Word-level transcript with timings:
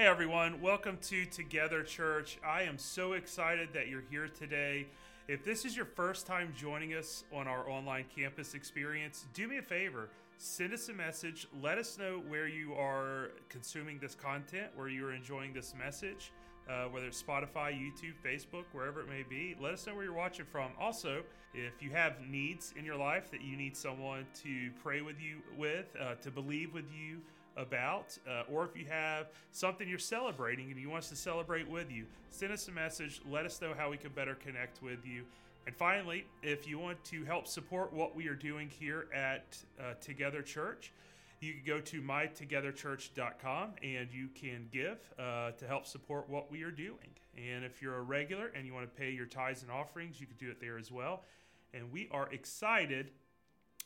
Hey 0.00 0.06
everyone, 0.06 0.62
welcome 0.62 0.96
to 1.08 1.26
Together 1.26 1.82
Church. 1.82 2.38
I 2.42 2.62
am 2.62 2.78
so 2.78 3.12
excited 3.12 3.68
that 3.74 3.88
you're 3.88 4.04
here 4.10 4.28
today. 4.28 4.86
If 5.28 5.44
this 5.44 5.66
is 5.66 5.76
your 5.76 5.84
first 5.84 6.26
time 6.26 6.54
joining 6.56 6.94
us 6.94 7.24
on 7.30 7.46
our 7.46 7.68
online 7.68 8.06
campus 8.16 8.54
experience, 8.54 9.26
do 9.34 9.46
me 9.46 9.58
a 9.58 9.62
favor. 9.62 10.08
Send 10.38 10.72
us 10.72 10.88
a 10.88 10.94
message. 10.94 11.46
Let 11.60 11.76
us 11.76 11.98
know 11.98 12.22
where 12.28 12.48
you 12.48 12.72
are 12.72 13.32
consuming 13.50 13.98
this 13.98 14.14
content, 14.14 14.68
where 14.74 14.88
you 14.88 15.04
are 15.04 15.12
enjoying 15.12 15.52
this 15.52 15.74
message, 15.78 16.32
uh, 16.66 16.84
whether 16.84 17.08
it's 17.08 17.22
Spotify, 17.22 17.70
YouTube, 17.70 18.14
Facebook, 18.24 18.64
wherever 18.72 19.02
it 19.02 19.06
may 19.06 19.22
be. 19.28 19.54
Let 19.60 19.74
us 19.74 19.86
know 19.86 19.94
where 19.94 20.04
you're 20.04 20.14
watching 20.14 20.46
from. 20.46 20.70
Also, 20.80 21.22
if 21.52 21.82
you 21.82 21.90
have 21.90 22.22
needs 22.26 22.72
in 22.74 22.86
your 22.86 22.96
life 22.96 23.30
that 23.32 23.42
you 23.42 23.54
need 23.54 23.76
someone 23.76 24.24
to 24.44 24.70
pray 24.82 25.02
with 25.02 25.20
you 25.20 25.42
with, 25.58 25.94
uh, 26.00 26.14
to 26.22 26.30
believe 26.30 26.72
with 26.72 26.90
you, 26.90 27.20
about, 27.56 28.16
uh, 28.28 28.42
or 28.52 28.64
if 28.64 28.76
you 28.76 28.84
have 28.88 29.28
something 29.52 29.88
you're 29.88 29.98
celebrating 29.98 30.70
and 30.70 30.80
you 30.80 30.90
want 30.90 31.04
us 31.04 31.10
to 31.10 31.16
celebrate 31.16 31.68
with 31.68 31.90
you, 31.90 32.04
send 32.30 32.52
us 32.52 32.68
a 32.68 32.72
message. 32.72 33.20
Let 33.30 33.46
us 33.46 33.60
know 33.60 33.74
how 33.76 33.90
we 33.90 33.96
can 33.96 34.12
better 34.12 34.34
connect 34.34 34.82
with 34.82 35.04
you. 35.06 35.24
And 35.66 35.76
finally, 35.76 36.26
if 36.42 36.66
you 36.66 36.78
want 36.78 37.02
to 37.04 37.24
help 37.24 37.46
support 37.46 37.92
what 37.92 38.16
we 38.16 38.28
are 38.28 38.34
doing 38.34 38.68
here 38.68 39.06
at 39.14 39.58
uh, 39.78 39.94
Together 40.00 40.42
Church, 40.42 40.92
you 41.40 41.54
can 41.54 41.62
go 41.64 41.80
to 41.80 42.02
mytogetherchurch.com 42.02 43.70
and 43.82 44.08
you 44.12 44.28
can 44.34 44.68
give 44.70 44.98
uh, 45.18 45.52
to 45.52 45.66
help 45.66 45.86
support 45.86 46.28
what 46.28 46.50
we 46.50 46.62
are 46.62 46.70
doing. 46.70 46.96
And 47.36 47.64
if 47.64 47.80
you're 47.80 47.96
a 47.96 48.02
regular 48.02 48.48
and 48.48 48.66
you 48.66 48.74
want 48.74 48.92
to 48.92 49.00
pay 49.00 49.10
your 49.10 49.26
tithes 49.26 49.62
and 49.62 49.70
offerings, 49.70 50.20
you 50.20 50.26
can 50.26 50.36
do 50.36 50.50
it 50.50 50.60
there 50.60 50.78
as 50.78 50.90
well. 50.90 51.24
And 51.72 51.90
we 51.92 52.08
are 52.10 52.28
excited 52.32 53.10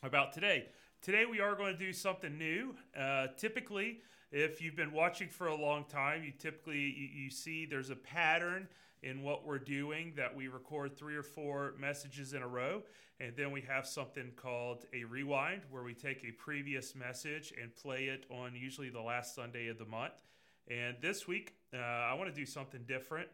about 0.03 0.33
today. 0.33 0.67
Today 1.05 1.25
we 1.29 1.39
are 1.39 1.53
going 1.53 1.71
to 1.71 1.77
do 1.77 1.93
something 1.93 2.35
new. 2.35 2.73
Uh, 2.99 3.27
typically, 3.37 3.99
if 4.31 4.59
you've 4.59 4.75
been 4.75 4.91
watching 4.91 5.29
for 5.29 5.45
a 5.45 5.55
long 5.55 5.83
time, 5.83 6.23
you 6.23 6.31
typically 6.31 6.79
you, 6.79 7.25
you, 7.25 7.29
see 7.29 7.67
there's 7.67 7.91
a 7.91 7.95
pattern 7.95 8.67
in 9.03 9.21
what 9.21 9.45
we're 9.45 9.59
doing 9.59 10.13
that 10.17 10.35
we 10.35 10.47
record 10.47 10.97
three 10.97 11.15
or 11.15 11.21
four 11.21 11.75
messages 11.79 12.33
in 12.33 12.41
a 12.41 12.47
row, 12.47 12.81
and 13.19 13.33
then 13.37 13.51
we 13.51 13.61
have 13.61 13.85
something 13.85 14.31
called 14.35 14.85
a 14.95 15.03
rewind 15.03 15.61
where 15.69 15.83
we 15.83 15.93
take 15.93 16.25
a 16.27 16.31
previous 16.31 16.95
message 16.95 17.53
and 17.61 17.75
play 17.75 18.05
it 18.05 18.25
on 18.31 18.55
usually 18.55 18.89
the 18.89 18.99
last 18.99 19.35
Sunday 19.35 19.67
of 19.67 19.77
the 19.77 19.85
month. 19.85 20.23
And 20.71 20.95
this 21.01 21.27
week, 21.27 21.53
uh, 21.71 21.77
I 21.77 22.15
want 22.15 22.33
to 22.33 22.35
do 22.35 22.47
something 22.47 22.81
different, 22.87 23.27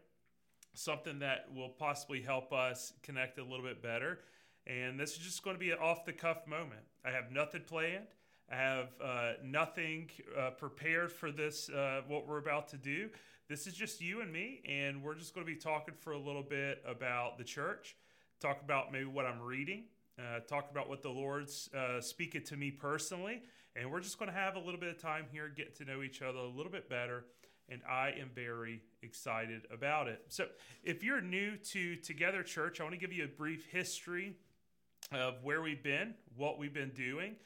something 0.74 1.20
that 1.20 1.46
will 1.56 1.70
possibly 1.70 2.20
help 2.20 2.52
us 2.52 2.92
connect 3.02 3.38
a 3.38 3.42
little 3.42 3.64
bit 3.64 3.82
better 3.82 4.18
and 4.66 4.98
this 4.98 5.12
is 5.12 5.18
just 5.18 5.42
going 5.42 5.56
to 5.56 5.60
be 5.60 5.70
an 5.70 5.78
off 5.78 6.04
the 6.04 6.12
cuff 6.12 6.46
moment. 6.46 6.82
I 7.04 7.10
have 7.10 7.32
nothing 7.32 7.62
planned. 7.66 8.06
I 8.50 8.56
have 8.56 8.88
uh, 9.02 9.32
nothing 9.42 10.10
uh, 10.38 10.50
prepared 10.50 11.10
for 11.10 11.30
this, 11.30 11.68
uh, 11.70 12.02
what 12.06 12.28
we're 12.28 12.38
about 12.38 12.68
to 12.68 12.76
do. 12.76 13.08
This 13.48 13.66
is 13.66 13.74
just 13.74 14.00
you 14.00 14.20
and 14.20 14.32
me, 14.32 14.60
and 14.68 15.02
we're 15.02 15.14
just 15.14 15.34
going 15.34 15.46
to 15.46 15.52
be 15.52 15.58
talking 15.58 15.94
for 15.98 16.12
a 16.12 16.18
little 16.18 16.42
bit 16.42 16.82
about 16.86 17.38
the 17.38 17.44
church, 17.44 17.96
talk 18.40 18.60
about 18.62 18.92
maybe 18.92 19.06
what 19.06 19.24
I'm 19.24 19.40
reading, 19.40 19.84
uh, 20.18 20.40
talk 20.40 20.70
about 20.70 20.88
what 20.88 21.02
the 21.02 21.08
Lord's 21.08 21.68
uh, 21.74 22.00
speaking 22.00 22.42
to 22.44 22.56
me 22.56 22.70
personally, 22.70 23.42
and 23.74 23.90
we're 23.90 24.00
just 24.00 24.18
going 24.18 24.30
to 24.30 24.36
have 24.36 24.56
a 24.56 24.60
little 24.60 24.78
bit 24.80 24.90
of 24.90 24.98
time 25.00 25.24
here, 25.32 25.48
get 25.54 25.74
to 25.76 25.84
know 25.84 26.02
each 26.02 26.22
other 26.22 26.38
a 26.38 26.48
little 26.48 26.72
bit 26.72 26.88
better, 26.88 27.24
and 27.68 27.80
I 27.88 28.14
am 28.20 28.30
very 28.34 28.82
excited 29.02 29.62
about 29.72 30.08
it. 30.08 30.22
So, 30.28 30.46
if 30.84 31.02
you're 31.02 31.20
new 31.20 31.56
to 31.56 31.96
Together 31.96 32.42
Church, 32.42 32.80
I 32.80 32.84
want 32.84 32.94
to 32.94 33.00
give 33.00 33.12
you 33.12 33.24
a 33.24 33.28
brief 33.28 33.66
history 33.66 34.36
of 35.14 35.42
where 35.42 35.62
we've 35.62 35.82
been, 35.82 36.12
what 36.36 36.58
we've 36.58 36.74
been 36.74 36.90
doing. 36.90 37.36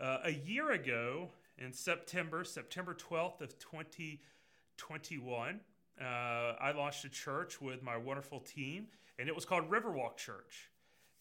Uh, 0.00 0.18
a 0.24 0.30
year 0.30 0.70
ago, 0.72 1.30
in 1.58 1.72
September, 1.72 2.44
September 2.44 2.94
12th 2.94 3.40
of 3.42 3.58
2021, 3.58 5.60
uh, 6.00 6.04
I 6.04 6.70
launched 6.72 7.04
a 7.04 7.10
church 7.10 7.60
with 7.60 7.82
my 7.82 7.96
wonderful 7.96 8.40
team, 8.40 8.86
and 9.18 9.28
it 9.28 9.34
was 9.34 9.44
called 9.44 9.68
Riverwalk 9.70 10.16
Church. 10.16 10.70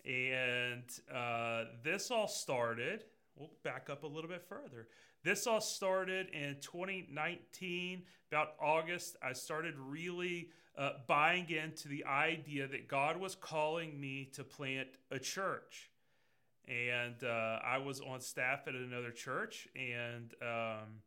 And 0.06 0.84
uh, 1.14 1.66
this 1.84 2.10
all 2.10 2.30
started, 2.30 3.04
we'll 3.36 3.52
back 3.64 3.90
up 3.90 4.04
a 4.04 4.08
little 4.08 4.30
bit 4.30 4.44
further. 4.48 4.88
This 5.24 5.46
all 5.46 5.60
started 5.60 6.30
in 6.30 6.56
2019, 6.62 8.04
about 8.32 8.54
August. 8.62 9.18
I 9.22 9.34
started 9.34 9.74
really 9.78 10.52
uh, 10.78 10.92
buying 11.08 11.50
into 11.50 11.88
the 11.88 12.06
idea 12.06 12.68
that 12.68 12.88
God 12.88 13.18
was 13.18 13.36
calling 13.36 14.00
me 14.00 14.30
to 14.34 14.44
plant 14.44 14.88
a 15.12 15.20
church. 15.20 15.90
And 16.68 17.24
uh, 17.24 17.60
I 17.66 17.80
was 17.80 18.00
on 18.00 18.22
staff 18.22 18.68
at 18.68 18.76
another 18.76 19.12
church, 19.12 19.68
and 19.76 20.34
um, 20.42 21.02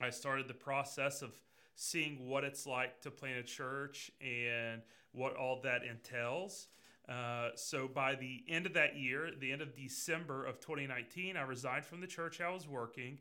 I 0.00 0.10
started 0.10 0.46
the 0.46 0.54
process 0.54 1.22
of 1.22 1.32
seeing 1.74 2.28
what 2.28 2.44
it's 2.44 2.66
like 2.66 3.00
to 3.00 3.10
plant 3.10 3.38
a 3.38 3.42
church 3.42 4.10
and 4.20 4.82
what 5.12 5.34
all 5.36 5.60
that 5.62 5.82
entails. 5.82 6.68
Uh, 7.08 7.48
so 7.54 7.88
by 7.88 8.14
the 8.14 8.44
end 8.48 8.66
of 8.66 8.74
that 8.74 8.96
year, 8.96 9.30
the 9.40 9.50
end 9.50 9.62
of 9.62 9.74
December 9.74 10.44
of 10.44 10.60
2019, 10.60 11.36
I 11.36 11.42
resigned 11.42 11.84
from 11.84 12.00
the 12.00 12.06
church 12.06 12.40
I 12.40 12.50
was 12.50 12.68
working 12.68 13.18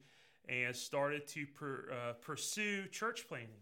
and 0.47 0.75
started 0.75 1.27
to 1.27 1.45
per, 1.47 1.85
uh, 1.91 2.13
pursue 2.13 2.87
church 2.87 3.27
planting. 3.27 3.61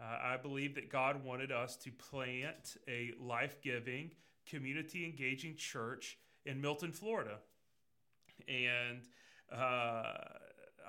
Uh, 0.00 0.32
I 0.32 0.36
believe 0.38 0.74
that 0.76 0.90
God 0.90 1.22
wanted 1.24 1.52
us 1.52 1.76
to 1.76 1.90
plant 1.90 2.76
a 2.88 3.12
life 3.20 3.60
giving, 3.60 4.12
community 4.48 5.04
engaging 5.04 5.56
church 5.56 6.18
in 6.46 6.60
Milton, 6.60 6.92
Florida. 6.92 7.38
And 8.48 9.02
uh, 9.52 10.14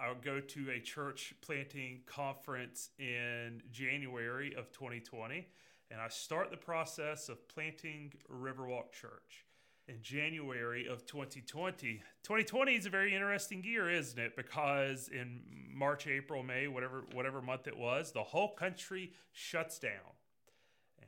I'll 0.02 0.16
go 0.22 0.40
to 0.40 0.72
a 0.72 0.80
church 0.80 1.34
planting 1.42 2.02
conference 2.06 2.90
in 2.98 3.62
January 3.72 4.56
of 4.56 4.72
2020, 4.72 5.46
and 5.90 6.00
I 6.00 6.08
start 6.08 6.50
the 6.50 6.58
process 6.58 7.28
of 7.28 7.50
planting 7.50 8.14
Riverwalk 8.32 8.94
Church 8.94 9.46
in 9.88 10.02
January 10.02 10.88
of 10.88 11.06
2020. 11.06 12.02
2020 12.24 12.76
is 12.76 12.86
a 12.86 12.90
very 12.90 13.14
interesting 13.14 13.64
year, 13.64 13.90
isn't 13.90 14.20
it? 14.20 14.36
Because 14.36 15.10
in 15.10 15.42
March, 15.74 16.08
April, 16.08 16.44
May, 16.44 16.68
whatever 16.68 17.04
whatever 17.14 17.42
month 17.42 17.68
it 17.68 17.78
was, 17.78 18.12
the 18.12 18.24
whole 18.24 18.54
country 18.54 19.14
shuts 19.32 19.80
down. 19.80 19.92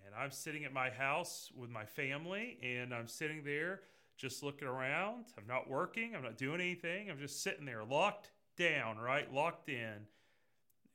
And 0.05 0.15
I'm 0.15 0.31
sitting 0.31 0.65
at 0.65 0.73
my 0.73 0.89
house 0.89 1.51
with 1.55 1.69
my 1.69 1.85
family 1.85 2.57
and 2.61 2.93
I'm 2.93 3.07
sitting 3.07 3.43
there 3.43 3.81
just 4.17 4.43
looking 4.43 4.67
around. 4.67 5.25
I'm 5.37 5.47
not 5.47 5.69
working, 5.69 6.15
I'm 6.15 6.23
not 6.23 6.37
doing 6.37 6.61
anything. 6.61 7.09
I'm 7.09 7.19
just 7.19 7.41
sitting 7.41 7.65
there 7.65 7.83
locked 7.83 8.31
down, 8.57 8.97
right? 8.97 9.31
Locked 9.33 9.69
in. 9.69 10.07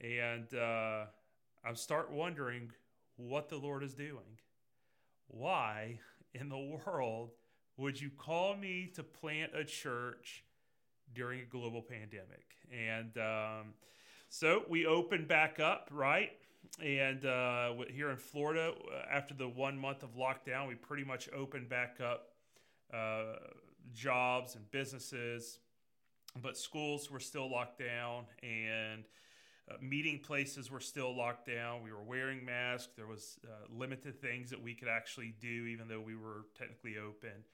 And 0.01 0.53
uh, 0.55 1.07
I 1.65 1.73
start 1.75 2.13
wondering 2.13 2.71
what 3.17 3.49
the 3.49 3.57
Lord 3.57 3.83
is 3.83 3.95
doing. 3.95 4.39
Why 5.27 5.99
in 6.35 6.49
the 6.49 6.79
world 6.87 7.33
would 7.79 8.01
you 8.01 8.11
call 8.11 8.57
me 8.57 8.91
to 8.95 9.03
plant 9.03 9.53
a 9.55 9.65
church 9.65 10.45
during 11.15 11.41
a 11.41 11.45
global 11.45 11.81
pandemic? 11.81 12.57
And 12.71 13.17
um, 13.17 13.75
so 14.29 14.65
we 14.69 14.85
opened 14.85 15.29
back 15.29 15.61
up, 15.61 15.89
right? 15.93 16.33
And 16.85 17.25
uh, 17.25 17.73
here 17.89 18.11
in 18.11 18.17
Florida, 18.17 18.73
uh, 18.73 19.05
after 19.11 19.33
the 19.33 19.49
one 19.49 19.79
month 19.79 20.03
of 20.03 20.17
lockdown, 20.17 20.69
we 20.69 20.75
pretty 20.75 21.05
much 21.05 21.29
opened 21.33 21.69
back 21.69 21.99
up 22.05 22.33
uh, 22.93 23.37
jobs 23.95 24.57
and 24.57 24.69
businesses, 24.73 25.61
but 26.43 26.59
schools 26.59 27.11
were 27.11 27.21
still 27.21 27.51
locked 27.51 27.79
down 27.79 28.25
and 28.43 29.05
uh, 29.71 29.75
meeting 29.81 30.19
places 30.19 30.71
were 30.71 30.81
still 30.81 31.17
locked 31.17 31.47
down. 31.47 31.83
We 31.85 31.93
were 31.93 32.03
wearing 32.03 32.45
masks. 32.45 32.89
There 32.97 33.07
was 33.07 33.39
uh, 33.45 33.73
limited 33.73 34.21
things 34.21 34.51
that 34.51 34.61
we 34.61 34.75
could 34.75 34.89
actually 34.89 35.35
do, 35.41 35.67
even 35.67 35.87
though 35.87 36.01
we 36.01 36.17
were 36.17 36.47
technically 36.59 36.97
open 36.99 37.45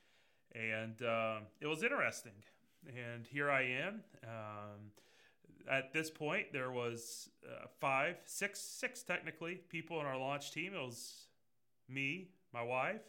and 0.54 1.02
uh, 1.02 1.38
it 1.60 1.66
was 1.66 1.82
interesting. 1.82 2.32
And 2.86 3.26
here 3.26 3.50
I 3.50 3.62
am. 3.62 4.00
Um, 4.24 4.90
at 5.70 5.92
this 5.92 6.10
point, 6.10 6.52
there 6.52 6.70
was 6.70 7.30
uh, 7.46 7.66
five, 7.80 8.16
six, 8.26 8.60
six 8.60 9.02
technically 9.02 9.60
people 9.68 9.98
on 9.98 10.06
our 10.06 10.18
launch 10.18 10.52
team. 10.52 10.74
It 10.74 10.80
was 10.80 11.26
me, 11.88 12.28
my 12.52 12.62
wife, 12.62 13.02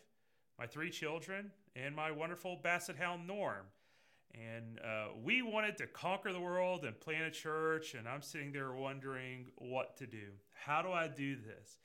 my 0.57 0.65
three 0.65 0.89
children, 0.89 1.51
and 1.75 1.95
my 1.95 2.11
wonderful 2.11 2.59
Basset 2.63 2.95
Hound 2.95 3.27
Norm. 3.27 3.65
And 4.33 4.79
uh, 4.79 5.07
we 5.23 5.41
wanted 5.41 5.77
to 5.77 5.87
conquer 5.87 6.33
the 6.33 6.39
world 6.39 6.83
and 6.83 6.99
plant 6.99 7.23
a 7.23 7.31
church. 7.31 7.93
And 7.93 8.07
I'm 8.07 8.21
sitting 8.21 8.51
there 8.51 8.73
wondering 8.73 9.47
what 9.57 9.97
to 9.97 10.07
do. 10.07 10.27
How 10.53 10.81
do 10.81 10.91
I 10.91 11.07
do 11.07 11.35
this? 11.35 11.77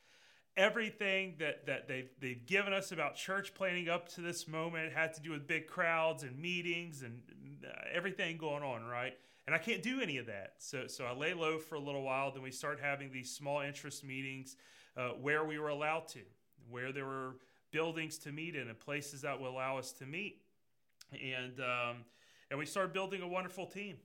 Everything 0.61 1.35
that, 1.39 1.65
that 1.65 1.89
they've, 1.89 2.11
they've 2.21 2.45
given 2.45 2.75
us 2.75 2.93
about 2.93 3.17
church 3.17 3.55
planning 3.55 3.89
up 3.89 4.11
to 4.11 4.21
this 4.21 4.47
moment 4.47 4.93
had 4.93 5.15
to 5.15 5.21
do 5.23 5.31
with 5.31 5.47
big 5.47 5.67
crowds 5.67 6.23
and 6.23 6.39
meetings 6.39 7.03
and 7.03 7.23
uh, 7.67 7.71
everything 7.91 8.37
going 8.37 8.63
on, 8.63 8.85
right? 8.85 9.15
And 9.47 9.55
I 9.55 9.59
can't 9.59 9.83
do 9.83 10.03
any 10.03 10.19
of 10.19 10.27
that. 10.27 10.53
So, 10.59 10.87
so 10.87 11.07
I 11.07 11.15
lay 11.15 11.33
low 11.33 11.59
for 11.59 11.77
a 11.77 11.81
little 11.81 12.03
while. 12.03 12.31
Then 12.31 12.43
we 12.43 12.51
start 12.51 12.79
having 12.79 13.11
these 13.11 13.31
small 13.35 13.63
interest 13.63 14.05
meetings 14.05 14.57
uh, 14.99 15.09
where 15.21 15.45
we 15.45 15.59
were 15.59 15.71
allowed 15.71 16.09
to, 16.09 16.21
where 16.69 16.93
there 16.93 17.07
were 17.07 17.37
buildings 17.71 18.19
to 18.19 18.31
meet 18.31 18.55
in 18.55 18.69
and 18.69 18.79
places 18.79 19.23
that 19.23 19.41
will 19.41 19.49
allow 19.49 19.79
us 19.79 19.93
to 19.93 20.05
meet. 20.05 20.43
And, 21.13 21.59
um, 21.61 21.97
and 22.51 22.59
we 22.59 22.67
started 22.67 22.93
building 22.93 23.23
a 23.23 23.29
wonderful 23.29 23.65
team. 23.65 23.97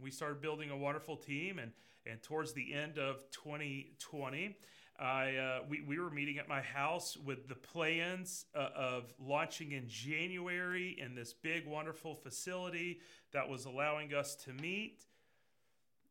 We 0.00 0.10
started 0.10 0.40
building 0.40 0.70
a 0.70 0.76
wonderful 0.76 1.16
team 1.16 1.58
and 1.58 1.72
And 2.06 2.22
towards 2.22 2.54
the 2.54 2.72
end 2.72 2.98
of 2.98 3.30
2020, 3.32 4.56
I, 4.98 5.36
uh, 5.36 5.60
we, 5.68 5.80
we 5.80 6.00
were 6.00 6.10
meeting 6.10 6.38
at 6.38 6.48
my 6.48 6.60
house 6.60 7.16
with 7.16 7.48
the 7.48 7.54
plans 7.54 8.46
uh, 8.54 8.68
of 8.74 9.12
launching 9.20 9.72
in 9.72 9.88
January 9.88 10.96
in 11.00 11.14
this 11.14 11.32
big, 11.32 11.66
wonderful 11.66 12.14
facility 12.14 13.00
that 13.32 13.48
was 13.48 13.64
allowing 13.64 14.12
us 14.12 14.34
to 14.46 14.52
meet. 14.52 15.04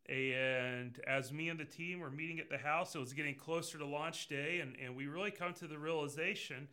And 0.08 0.98
as 1.06 1.34
me 1.34 1.50
and 1.50 1.60
the 1.60 1.66
team 1.66 2.00
were 2.00 2.10
meeting 2.10 2.40
at 2.40 2.50
the 2.50 2.58
house, 2.58 2.96
it 2.96 3.00
was 3.00 3.12
getting 3.12 3.36
closer 3.36 3.78
to 3.78 3.86
launch 3.86 4.30
day, 4.30 4.60
and, 4.62 4.74
and 4.82 4.96
we 4.96 5.08
really 5.08 5.32
come 5.32 5.54
to 5.56 5.68
the 5.68 5.78
realization 5.78 6.70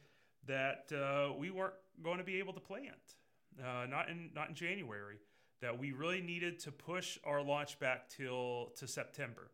that 0.46 0.93
uh, 0.93 1.32
we 1.37 1.50
weren't 1.50 1.75
going 2.02 2.19
to 2.19 2.25
be 2.25 2.38
able 2.38 2.52
to 2.52 2.61
plant, 2.61 3.16
uh, 3.61 3.87
not 3.87 4.08
in 4.08 4.31
not 4.34 4.50
in 4.50 4.55
January. 4.55 5.16
That 5.62 5.76
we 5.76 5.90
really 5.90 6.20
needed 6.20 6.61
to 6.61 6.70
push 6.70 7.19
our 7.25 7.43
launch 7.43 7.81
back 7.81 8.08
till 8.08 8.70
to 8.76 8.87
September, 8.87 9.50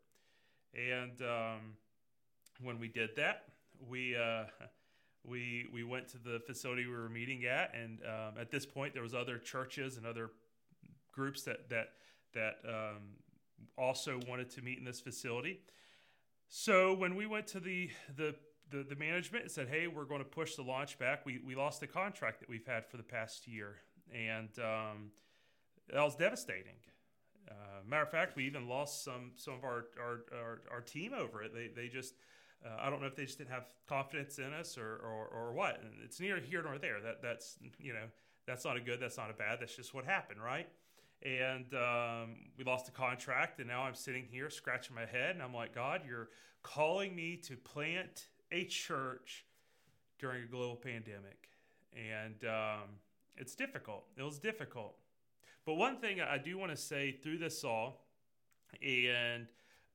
and 0.74 1.22
um, 1.22 1.76
when 2.62 2.78
we 2.78 2.88
did 2.88 3.10
that, 3.16 3.44
we 3.88 4.16
uh, 4.16 4.44
we 5.24 5.66
we 5.72 5.84
went 5.84 6.08
to 6.08 6.18
the 6.18 6.40
facility 6.46 6.86
we 6.86 6.92
were 6.92 7.08
meeting 7.08 7.44
at, 7.44 7.74
and 7.74 7.98
um, 8.04 8.40
at 8.40 8.50
this 8.50 8.66
point, 8.66 8.94
there 8.94 9.02
was 9.02 9.14
other 9.14 9.38
churches 9.38 9.96
and 9.96 10.06
other 10.06 10.30
groups 11.12 11.42
that 11.42 11.68
that 11.70 11.90
that 12.34 12.58
um, 12.66 13.16
also 13.76 14.20
wanted 14.28 14.50
to 14.50 14.62
meet 14.62 14.78
in 14.78 14.84
this 14.84 15.00
facility. 15.00 15.60
So 16.48 16.94
when 16.94 17.14
we 17.14 17.26
went 17.26 17.46
to 17.48 17.60
the 17.60 17.90
the 18.16 18.34
the, 18.70 18.84
the 18.84 18.96
management 18.96 19.44
and 19.44 19.50
said, 19.50 19.68
"Hey, 19.68 19.86
we're 19.86 20.04
going 20.04 20.22
to 20.22 20.28
push 20.28 20.54
the 20.54 20.62
launch 20.62 20.98
back." 20.98 21.26
We 21.26 21.40
we 21.44 21.54
lost 21.54 21.80
the 21.80 21.86
contract 21.86 22.40
that 22.40 22.48
we've 22.48 22.66
had 22.66 22.86
for 22.86 22.96
the 22.96 23.02
past 23.02 23.46
year, 23.46 23.76
and 24.14 24.48
um, 24.58 25.10
that 25.92 26.02
was 26.02 26.14
devastating. 26.16 26.76
Uh, 27.50 27.82
matter 27.86 28.02
of 28.02 28.10
fact, 28.10 28.36
we 28.36 28.46
even 28.46 28.68
lost 28.68 29.04
some 29.04 29.32
some 29.36 29.54
of 29.54 29.64
our 29.64 29.86
our, 30.00 30.20
our, 30.32 30.60
our 30.72 30.80
team 30.80 31.12
over 31.12 31.42
it. 31.42 31.52
They 31.54 31.68
they 31.68 31.88
just 31.88 32.14
uh, 32.64 32.76
I 32.80 32.90
don't 32.90 33.00
know 33.00 33.06
if 33.06 33.16
they 33.16 33.24
just 33.24 33.38
didn't 33.38 33.50
have 33.50 33.64
confidence 33.88 34.38
in 34.38 34.52
us 34.52 34.76
or, 34.76 34.96
or, 34.96 35.28
or 35.32 35.52
what. 35.52 35.80
And 35.80 35.92
it's 36.04 36.20
neither 36.20 36.38
here 36.38 36.62
nor 36.62 36.78
there. 36.78 37.00
That 37.00 37.22
that's 37.22 37.58
you 37.78 37.92
know 37.92 38.06
that's 38.46 38.64
not 38.64 38.76
a 38.76 38.80
good. 38.80 39.00
That's 39.00 39.16
not 39.16 39.30
a 39.30 39.34
bad. 39.34 39.58
That's 39.60 39.74
just 39.74 39.94
what 39.94 40.04
happened, 40.04 40.42
right? 40.42 40.68
And 41.22 41.72
um, 41.74 42.36
we 42.56 42.64
lost 42.64 42.86
the 42.86 42.92
contract, 42.92 43.58
and 43.58 43.68
now 43.68 43.82
I'm 43.82 43.94
sitting 43.94 44.24
here 44.30 44.48
scratching 44.48 44.94
my 44.94 45.04
head, 45.04 45.34
and 45.34 45.42
I'm 45.42 45.52
like, 45.52 45.74
God, 45.74 46.02
you're 46.06 46.30
calling 46.62 47.14
me 47.14 47.36
to 47.44 47.56
plant 47.56 48.28
a 48.52 48.64
church 48.64 49.44
during 50.18 50.44
a 50.44 50.46
global 50.46 50.76
pandemic, 50.76 51.48
and 51.94 52.42
um, 52.44 52.88
it's 53.36 53.54
difficult. 53.54 54.04
It 54.16 54.22
was 54.22 54.38
difficult. 54.38 54.96
But 55.66 55.74
one 55.74 55.98
thing 55.98 56.22
I 56.22 56.38
do 56.38 56.56
want 56.56 56.72
to 56.72 56.76
say 56.76 57.12
through 57.12 57.38
this 57.38 57.64
all, 57.64 58.06
and 58.82 59.46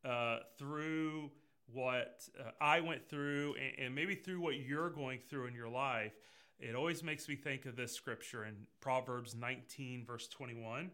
uh, 0.03 0.39
through 0.59 1.31
what 1.71 2.23
uh, 2.39 2.51
I 2.61 2.79
went 2.81 3.09
through, 3.09 3.55
and, 3.55 3.85
and 3.87 3.95
maybe 3.95 4.15
through 4.15 4.41
what 4.41 4.55
you're 4.55 4.89
going 4.89 5.19
through 5.29 5.47
in 5.47 5.53
your 5.53 5.69
life, 5.69 6.13
it 6.59 6.75
always 6.75 7.03
makes 7.03 7.27
me 7.27 7.35
think 7.35 7.65
of 7.65 7.75
this 7.75 7.93
scripture 7.93 8.45
in 8.45 8.55
Proverbs 8.79 9.35
19, 9.35 10.05
verse 10.05 10.27
21. 10.27 10.91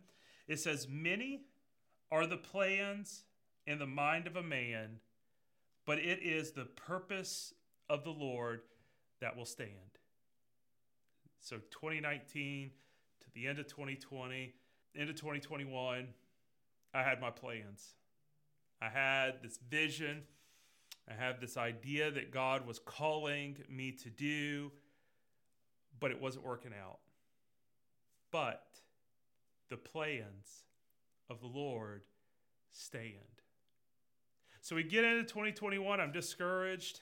It 0.47 0.59
says, 0.59 0.87
Many 0.89 1.43
are 2.11 2.25
the 2.25 2.37
plans 2.37 3.23
in 3.67 3.77
the 3.79 3.85
mind 3.85 4.27
of 4.27 4.35
a 4.35 4.43
man, 4.43 4.99
but 5.85 5.99
it 5.99 6.19
is 6.23 6.51
the 6.51 6.65
purpose 6.65 7.53
of 7.89 8.03
the 8.03 8.11
Lord 8.11 8.61
that 9.19 9.37
will 9.37 9.45
stand. 9.45 9.69
So 11.39 11.57
2019 11.71 12.71
to 13.21 13.27
the 13.33 13.47
end 13.47 13.59
of 13.59 13.67
2020, 13.67 14.53
into 14.95 15.13
2021, 15.13 16.07
I 16.93 17.03
had 17.03 17.21
my 17.21 17.29
plans. 17.29 17.95
I 18.81 18.89
had 18.89 19.43
this 19.43 19.57
vision 19.69 20.23
I 21.09 21.13
have 21.13 21.41
this 21.41 21.57
idea 21.57 22.11
that 22.11 22.31
God 22.31 22.65
was 22.65 22.79
calling 22.79 23.57
me 23.69 23.91
to 24.03 24.09
do, 24.09 24.71
but 25.99 26.11
it 26.11 26.21
wasn't 26.21 26.45
working 26.45 26.71
out. 26.79 26.99
But 28.31 28.65
the 29.69 29.77
plans 29.77 30.63
of 31.29 31.41
the 31.41 31.47
Lord 31.47 32.03
stand. 32.71 33.15
So 34.61 34.75
we 34.75 34.83
get 34.83 35.03
into 35.03 35.23
2021. 35.23 35.99
I'm 35.99 36.11
discouraged. 36.11 37.01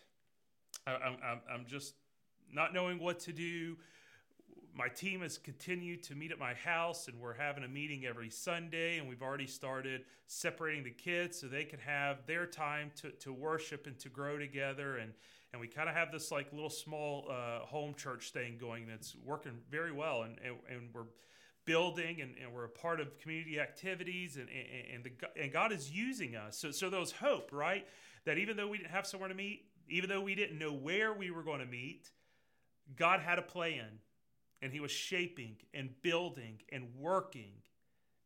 I, 0.87 0.93
am 0.93 1.17
I'm, 1.23 1.41
I'm 1.53 1.65
just 1.67 1.93
not 2.51 2.73
knowing 2.73 2.99
what 2.99 3.19
to 3.21 3.33
do 3.33 3.75
my 4.75 4.87
team 4.87 5.21
has 5.21 5.37
continued 5.37 6.03
to 6.03 6.15
meet 6.15 6.31
at 6.31 6.39
my 6.39 6.53
house 6.53 7.07
and 7.07 7.19
we're 7.19 7.33
having 7.33 7.63
a 7.63 7.67
meeting 7.67 8.05
every 8.05 8.29
sunday 8.29 8.97
and 8.97 9.07
we've 9.07 9.21
already 9.21 9.47
started 9.47 10.01
separating 10.31 10.83
the 10.83 10.91
kids 10.91 11.39
so 11.39 11.47
they 11.47 11.63
can 11.63 11.79
have 11.79 12.25
their 12.27 12.45
time 12.45 12.91
to, 12.95 13.09
to 13.11 13.33
worship 13.33 13.87
and 13.87 13.97
to 13.99 14.09
grow 14.09 14.37
together. 14.37 14.97
And 14.97 15.11
and 15.51 15.59
we 15.59 15.67
kind 15.67 15.89
of 15.89 15.95
have 15.95 16.11
this 16.11 16.31
like 16.31 16.53
little 16.53 16.69
small 16.69 17.25
uh, 17.27 17.65
home 17.65 17.95
church 17.95 18.31
thing 18.31 18.59
going 18.59 18.83
and 18.83 18.91
it's 18.91 19.15
working 19.25 19.53
very 19.71 19.91
well. 19.91 20.21
And, 20.21 20.37
and, 20.45 20.55
and 20.69 20.89
we're 20.93 21.07
building 21.65 22.21
and, 22.21 22.35
and, 22.39 22.53
we're 22.53 22.65
a 22.65 22.69
part 22.69 22.99
of 22.99 23.17
community 23.17 23.59
activities 23.59 24.37
and, 24.37 24.47
and, 24.49 24.93
and, 24.93 25.03
the, 25.03 25.41
and 25.41 25.51
god 25.51 25.71
is 25.71 25.91
using 25.91 26.35
us. 26.35 26.55
So, 26.55 26.69
so 26.69 26.91
there 26.91 27.03
hope 27.19 27.49
right? 27.51 27.87
That 28.25 28.37
even 28.37 28.57
though 28.57 28.67
we 28.67 28.77
didn't 28.77 28.91
have 28.91 29.07
somewhere 29.07 29.29
to 29.29 29.35
meet 29.35 29.65
even 29.89 30.07
though 30.07 30.21
we 30.21 30.35
didn't 30.35 30.59
know 30.59 30.71
where 30.71 31.13
we 31.13 31.31
were 31.31 31.41
going 31.41 31.61
to 31.61 31.65
meet 31.65 32.11
god 32.95 33.19
had 33.19 33.39
a 33.39 33.41
plan 33.41 33.87
and 34.61 34.71
he 34.71 34.79
was 34.79 34.91
shaping 34.91 35.55
and 35.73 35.89
building 36.01 36.59
and 36.71 36.87
working 36.97 37.51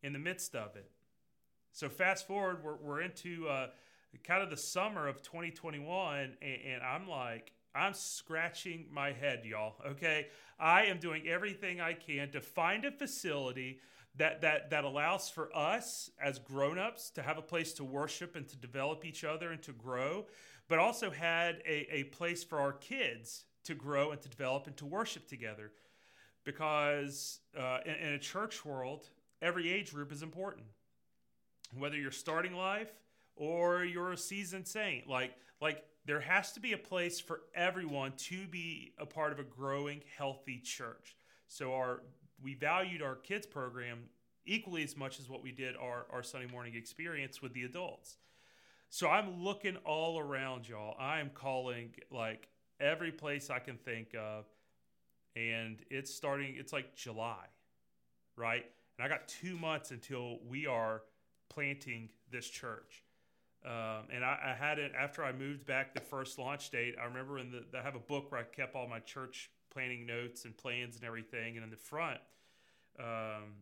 in 0.01 0.13
the 0.13 0.19
midst 0.19 0.55
of 0.55 0.75
it. 0.75 0.89
So 1.71 1.89
fast 1.89 2.27
forward, 2.27 2.63
we're, 2.63 2.75
we're 2.75 3.01
into 3.01 3.47
uh, 3.47 3.67
kind 4.23 4.43
of 4.43 4.49
the 4.49 4.57
summer 4.57 5.07
of 5.07 5.21
2021, 5.21 6.19
and, 6.19 6.33
and 6.41 6.83
I'm 6.83 7.07
like, 7.07 7.51
I'm 7.75 7.93
scratching 7.93 8.85
my 8.91 9.11
head, 9.11 9.43
y'all. 9.45 9.75
Okay, 9.87 10.27
I 10.59 10.85
am 10.85 10.99
doing 10.99 11.27
everything 11.27 11.81
I 11.81 11.93
can 11.93 12.29
to 12.31 12.41
find 12.41 12.85
a 12.85 12.91
facility 12.91 13.79
that 14.15 14.41
that 14.41 14.69
that 14.69 14.83
allows 14.83 15.29
for 15.29 15.49
us 15.55 16.11
as 16.21 16.37
grown-ups 16.37 17.09
to 17.11 17.23
have 17.23 17.39
a 17.39 17.41
place 17.41 17.73
to 17.73 17.83
worship 17.83 18.35
and 18.35 18.47
to 18.49 18.55
develop 18.55 19.05
each 19.05 19.23
other 19.23 19.51
and 19.51 19.61
to 19.63 19.71
grow, 19.71 20.27
but 20.67 20.77
also 20.77 21.09
had 21.09 21.63
a, 21.65 21.87
a 21.91 22.03
place 22.05 22.43
for 22.43 22.59
our 22.59 22.73
kids 22.73 23.45
to 23.63 23.73
grow 23.73 24.11
and 24.11 24.21
to 24.21 24.29
develop 24.29 24.67
and 24.67 24.77
to 24.77 24.85
worship 24.85 25.27
together 25.27 25.71
because 26.43 27.39
uh, 27.57 27.79
in, 27.85 27.95
in 27.95 28.13
a 28.13 28.19
church 28.19 28.65
world, 28.65 29.07
every 29.41 29.71
age 29.71 29.93
group 29.93 30.11
is 30.11 30.23
important. 30.23 30.65
Whether 31.77 31.97
you're 31.97 32.11
starting 32.11 32.53
life 32.53 32.91
or 33.35 33.83
you're 33.83 34.11
a 34.11 34.17
seasoned 34.17 34.67
saint, 34.67 35.07
like 35.07 35.33
like 35.61 35.83
there 36.05 36.19
has 36.19 36.51
to 36.53 36.59
be 36.59 36.73
a 36.73 36.77
place 36.77 37.19
for 37.19 37.41
everyone 37.55 38.13
to 38.17 38.45
be 38.47 38.93
a 38.99 39.05
part 39.05 39.31
of 39.31 39.39
a 39.39 39.43
growing, 39.43 40.01
healthy 40.17 40.59
church. 40.59 41.15
So 41.47 41.73
our 41.73 42.01
we 42.41 42.53
valued 42.55 43.01
our 43.01 43.15
kids 43.15 43.47
program 43.47 43.99
equally 44.45 44.83
as 44.83 44.97
much 44.97 45.19
as 45.19 45.29
what 45.29 45.41
we 45.41 45.51
did 45.51 45.75
our, 45.77 46.05
our 46.11 46.21
Sunday 46.21 46.51
morning 46.51 46.75
experience 46.75 47.41
with 47.41 47.53
the 47.53 47.63
adults. 47.63 48.17
So 48.89 49.09
I'm 49.09 49.43
looking 49.43 49.77
all 49.77 50.19
around, 50.19 50.67
y'all. 50.67 50.95
I 50.99 51.19
am 51.19 51.31
calling 51.33 51.93
like 52.11 52.49
every 52.79 53.11
place 53.11 53.49
I 53.49 53.59
can 53.59 53.77
think 53.77 54.09
of 54.13 54.45
and 55.35 55.77
it's 55.89 56.13
starting 56.13 56.55
it's 56.57 56.73
like 56.73 56.95
july 56.95 57.45
right? 58.35 58.65
And 58.97 59.05
i 59.05 59.09
got 59.09 59.27
two 59.27 59.57
months 59.57 59.91
until 59.91 60.39
we 60.47 60.67
are 60.67 61.01
planting 61.49 62.09
this 62.31 62.47
church. 62.47 63.03
Um, 63.65 64.07
and 64.13 64.25
I, 64.25 64.51
I, 64.51 64.53
had 64.53 64.77
it 64.77 64.91
after 64.99 65.23
i 65.23 65.31
moved 65.31 65.65
back 65.65 65.93
the 65.93 66.01
first 66.01 66.37
launch 66.37 66.69
date 66.69 66.95
i 67.01 67.05
remember 67.05 67.39
in 67.39 67.49
the 67.49 67.63
i 67.79 67.81
have 67.81 67.95
a 67.95 67.99
book 67.99 68.29
where 68.29 68.41
i 68.41 68.43
kept 68.43 68.75
all 68.75 68.89
my 68.89 68.99
church 68.99 69.49
planning 69.73 70.05
notes 70.05 70.43
and 70.43 70.57
plans 70.57 70.97
and 70.97 71.05
everything 71.05 71.55
and 71.55 71.63
in 71.63 71.69
the 71.69 71.77
front 71.77 72.19
um, 72.99 73.53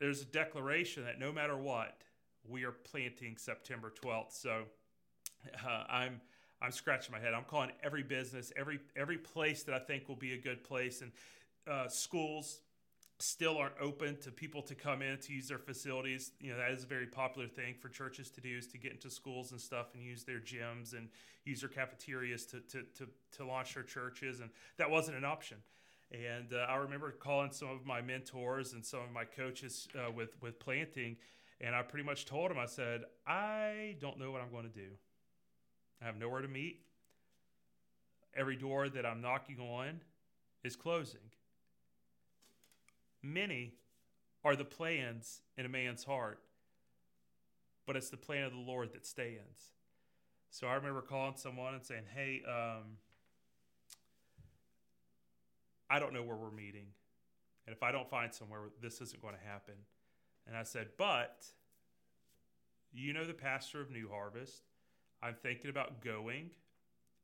there's 0.00 0.22
a 0.22 0.24
declaration 0.24 1.04
that 1.04 1.20
no 1.20 1.30
matter 1.30 1.56
what 1.56 1.98
we 2.44 2.64
are 2.64 2.72
planting 2.72 3.36
september 3.36 3.92
12th 4.04 4.32
so 4.32 4.62
uh, 5.64 5.84
i'm 5.88 6.20
I'm 6.62 6.70
scratching 6.70 7.12
my 7.12 7.18
head. 7.18 7.34
I'm 7.34 7.44
calling 7.44 7.72
every 7.82 8.02
business, 8.02 8.52
every 8.56 8.80
every 8.96 9.18
place 9.18 9.64
that 9.64 9.74
I 9.74 9.80
think 9.80 10.08
will 10.08 10.16
be 10.16 10.34
a 10.34 10.38
good 10.38 10.62
place, 10.62 11.02
and 11.02 11.10
uh, 11.70 11.88
schools 11.88 12.60
still 13.18 13.56
aren't 13.56 13.74
open 13.80 14.16
to 14.20 14.32
people 14.32 14.62
to 14.62 14.74
come 14.74 15.00
in 15.00 15.16
to 15.16 15.32
use 15.32 15.48
their 15.48 15.58
facilities. 15.58 16.32
You 16.40 16.52
know 16.52 16.58
that 16.58 16.70
is 16.70 16.84
a 16.84 16.86
very 16.86 17.06
popular 17.06 17.48
thing 17.48 17.74
for 17.80 17.88
churches 17.88 18.30
to 18.30 18.40
do 18.40 18.56
is 18.56 18.66
to 18.68 18.78
get 18.78 18.92
into 18.92 19.10
schools 19.10 19.52
and 19.52 19.60
stuff 19.60 19.88
and 19.94 20.02
use 20.02 20.24
their 20.24 20.40
gyms 20.40 20.92
and 20.92 21.08
use 21.44 21.60
their 21.60 21.68
cafeterias 21.68 22.46
to 22.46 22.60
to 22.60 22.82
to, 22.98 23.08
to 23.36 23.44
launch 23.44 23.74
their 23.74 23.82
churches, 23.82 24.40
and 24.40 24.50
that 24.76 24.90
wasn't 24.90 25.16
an 25.16 25.24
option. 25.24 25.58
And 26.12 26.52
uh, 26.52 26.66
I 26.68 26.76
remember 26.76 27.10
calling 27.10 27.52
some 27.52 27.70
of 27.70 27.86
my 27.86 28.02
mentors 28.02 28.74
and 28.74 28.84
some 28.84 29.00
of 29.00 29.12
my 29.12 29.24
coaches 29.24 29.88
uh, 29.96 30.10
with 30.12 30.40
with 30.40 30.60
planting, 30.60 31.16
and 31.60 31.74
I 31.74 31.82
pretty 31.82 32.04
much 32.04 32.26
told 32.26 32.50
them 32.50 32.58
I 32.58 32.66
said 32.66 33.02
I 33.26 33.96
don't 34.00 34.18
know 34.18 34.30
what 34.30 34.40
I'm 34.40 34.50
going 34.50 34.70
to 34.70 34.70
do. 34.70 34.90
I 36.02 36.06
have 36.06 36.18
nowhere 36.18 36.42
to 36.42 36.48
meet. 36.48 36.80
Every 38.34 38.56
door 38.56 38.88
that 38.88 39.06
I'm 39.06 39.20
knocking 39.20 39.60
on 39.60 40.00
is 40.64 40.74
closing. 40.74 41.20
Many 43.22 43.74
are 44.44 44.56
the 44.56 44.64
plans 44.64 45.42
in 45.56 45.64
a 45.64 45.68
man's 45.68 46.02
heart, 46.02 46.40
but 47.86 47.94
it's 47.94 48.10
the 48.10 48.16
plan 48.16 48.44
of 48.44 48.52
the 48.52 48.58
Lord 48.58 48.92
that 48.94 49.06
stands. 49.06 49.74
So 50.50 50.66
I 50.66 50.74
remember 50.74 51.02
calling 51.02 51.36
someone 51.36 51.74
and 51.74 51.84
saying, 51.84 52.04
"Hey, 52.12 52.42
um, 52.44 52.98
I 55.88 55.98
don't 56.00 56.12
know 56.12 56.22
where 56.22 56.36
we're 56.36 56.50
meeting, 56.50 56.92
and 57.66 57.74
if 57.74 57.82
I 57.82 57.92
don't 57.92 58.10
find 58.10 58.34
somewhere, 58.34 58.70
this 58.80 59.00
isn't 59.00 59.22
going 59.22 59.34
to 59.34 59.40
happen." 59.40 59.86
And 60.46 60.56
I 60.56 60.64
said, 60.64 60.96
"But 60.96 61.46
you 62.92 63.12
know 63.12 63.24
the 63.24 63.34
pastor 63.34 63.80
of 63.80 63.90
New 63.90 64.08
Harvest. 64.08 64.71
I'm 65.22 65.34
thinking 65.34 65.70
about 65.70 66.02
going 66.02 66.50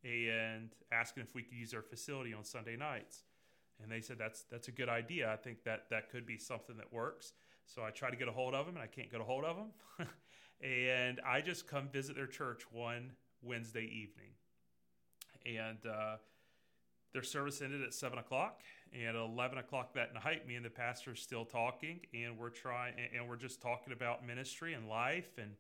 and 0.04 0.70
asking 0.92 1.24
if 1.24 1.34
we 1.34 1.42
could 1.42 1.56
use 1.56 1.72
their 1.72 1.82
facility 1.82 2.32
on 2.34 2.44
Sunday 2.44 2.76
nights." 2.76 3.24
And 3.82 3.90
they 3.90 4.00
said, 4.00 4.18
"That's 4.18 4.42
that's 4.44 4.68
a 4.68 4.72
good 4.72 4.88
idea. 4.88 5.32
I 5.32 5.36
think 5.36 5.64
that 5.64 5.90
that 5.90 6.10
could 6.10 6.26
be 6.26 6.38
something 6.38 6.76
that 6.76 6.92
works." 6.92 7.32
So 7.66 7.82
I 7.82 7.90
try 7.90 8.10
to 8.10 8.16
get 8.16 8.28
a 8.28 8.32
hold 8.32 8.54
of 8.54 8.66
them, 8.66 8.76
and 8.76 8.82
I 8.82 8.86
can't 8.86 9.10
get 9.10 9.20
a 9.20 9.24
hold 9.24 9.44
of 9.44 9.56
them. 9.56 10.08
and 10.62 11.20
I 11.26 11.40
just 11.40 11.66
come 11.66 11.88
visit 11.88 12.16
their 12.16 12.26
church 12.26 12.62
one 12.72 13.12
Wednesday 13.42 13.84
evening. 13.84 14.30
And 15.44 15.78
uh, 15.86 16.16
their 17.12 17.22
service 17.22 17.60
ended 17.62 17.82
at 17.82 17.94
seven 17.94 18.18
o'clock, 18.18 18.62
and 18.92 19.04
at 19.04 19.14
eleven 19.14 19.58
o'clock 19.58 19.94
that 19.94 20.14
night, 20.14 20.46
me 20.46 20.56
and 20.56 20.64
the 20.64 20.70
pastor 20.70 21.12
are 21.12 21.16
still 21.16 21.44
talking, 21.44 22.00
and 22.14 22.38
we're 22.38 22.50
trying, 22.50 22.94
and 23.14 23.28
we're 23.28 23.36
just 23.36 23.60
talking 23.60 23.92
about 23.92 24.26
ministry 24.26 24.74
and 24.74 24.88
life 24.88 25.38
and 25.38 25.52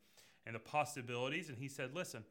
and 0.48 0.56
the 0.56 0.60
possibilities. 0.60 1.48
And 1.48 1.56
he 1.56 1.68
said, 1.68 1.94
"Listen, 1.94 2.24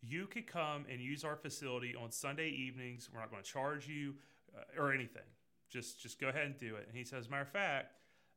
you 0.00 0.26
could 0.26 0.46
come 0.46 0.86
and 0.90 1.00
use 1.00 1.24
our 1.24 1.36
facility 1.36 1.94
on 1.94 2.10
Sunday 2.10 2.48
evenings. 2.48 3.10
We're 3.12 3.20
not 3.20 3.30
going 3.30 3.42
to 3.42 3.48
charge 3.48 3.86
you 3.86 4.14
uh, 4.56 4.80
or 4.80 4.94
anything. 4.94 5.28
Just 5.68 6.00
just 6.00 6.18
go 6.18 6.28
ahead 6.28 6.46
and 6.46 6.56
do 6.56 6.76
it." 6.76 6.86
And 6.88 6.96
he 6.96 7.04
says, 7.04 7.24
as 7.24 7.26
a 7.26 7.30
"Matter 7.30 7.42
of 7.42 7.48
fact." 7.50 7.92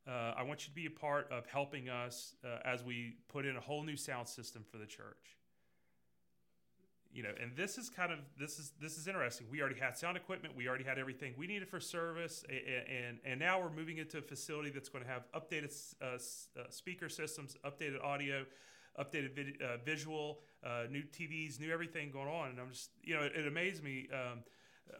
Uh, 0.08 0.34
I 0.36 0.42
want 0.42 0.62
you 0.62 0.70
to 0.70 0.76
be 0.76 0.88
a 0.88 1.00
part 1.00 1.32
of 1.32 1.46
helping 1.46 1.88
us 1.88 2.34
uh, 2.44 2.58
as 2.66 2.84
we 2.84 3.18
put 3.28 3.46
in 3.46 3.56
a 3.56 3.60
whole 3.60 3.84
new 3.84 3.96
sound 3.96 4.28
system 4.28 4.66
for 4.68 4.80
the 4.80 4.88
church. 4.88 5.38
You 7.14 7.24
know, 7.24 7.32
and 7.42 7.56
this 7.58 7.78
is 7.78 7.90
kind 7.90 8.12
of 8.12 8.20
this 8.40 8.58
is 8.58 8.72
this 8.82 8.98
is 8.98 9.08
interesting. 9.08 9.48
We 9.52 9.60
already 9.60 9.80
had 9.80 9.98
sound 9.98 10.16
equipment. 10.16 10.56
We 10.56 10.68
already 10.68 10.86
had 10.86 10.98
everything 10.98 11.34
we 11.38 11.46
needed 11.46 11.68
for 11.68 11.80
service, 11.80 12.44
and 12.50 12.88
and, 12.88 13.18
and 13.26 13.40
now 13.40 13.62
we're 13.62 13.70
moving 13.70 13.98
into 13.98 14.18
a 14.18 14.22
facility 14.22 14.70
that's 14.70 14.88
going 14.88 15.04
to 15.04 15.10
have 15.10 15.24
updated 15.34 15.76
uh, 16.02 16.06
uh, 16.06 16.64
speaker 16.70 17.10
systems, 17.10 17.58
updated 17.66 18.02
audio, 18.02 18.46
updated 19.00 19.36
vid- 19.36 19.62
uh, 19.62 19.78
visual, 19.86 20.40
uh, 20.66 20.84
new 20.90 21.04
TVs, 21.04 21.60
new 21.60 21.72
everything 21.72 22.12
going 22.12 22.28
on. 22.28 22.50
And 22.50 22.60
I'm 22.60 22.72
just 22.72 22.90
you 23.04 23.16
know, 23.16 23.24
it, 23.24 23.34
it 23.36 23.48
amazed 23.48 23.84
me. 23.84 24.08
Um, 24.12 24.44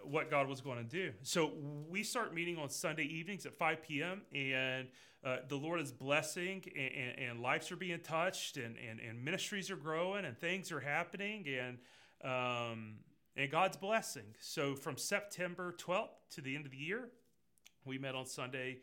what 0.04 0.30
God 0.30 0.48
was 0.48 0.62
going 0.62 0.78
to 0.78 0.84
do. 0.84 1.12
So 1.22 1.52
we 1.90 2.04
start 2.04 2.34
meeting 2.34 2.58
on 2.58 2.70
Sunday 2.70 3.04
evenings 3.04 3.46
at 3.46 3.54
5 3.54 3.84
p.m. 3.84 4.22
and 4.34 4.88
uh, 5.24 5.38
the 5.50 5.58
Lord 5.58 5.82
is 5.82 5.92
blessing 5.92 6.64
and, 6.76 6.92
and, 6.94 7.30
and, 7.30 7.42
lives 7.42 7.72
are 7.72 7.76
being 7.76 8.00
touched 8.00 8.56
and, 8.56 8.78
and, 8.78 9.02
and 9.02 9.22
ministries 9.24 9.70
are 9.70 9.76
growing 9.76 10.24
and 10.24 10.38
things 10.38 10.72
are 10.72 10.80
happening 10.80 11.46
and 11.48 11.78
um, 12.24 12.96
and 13.36 13.50
God's 13.50 13.78
blessing. 13.78 14.36
So 14.40 14.76
from 14.76 14.98
September 14.98 15.76
12th 15.78 16.10
to 16.32 16.42
the 16.42 16.56
end 16.56 16.66
of 16.66 16.72
the 16.72 16.78
year, 16.78 17.10
we 17.86 17.98
met 17.98 18.16
on 18.16 18.26
Sunday, 18.26 18.80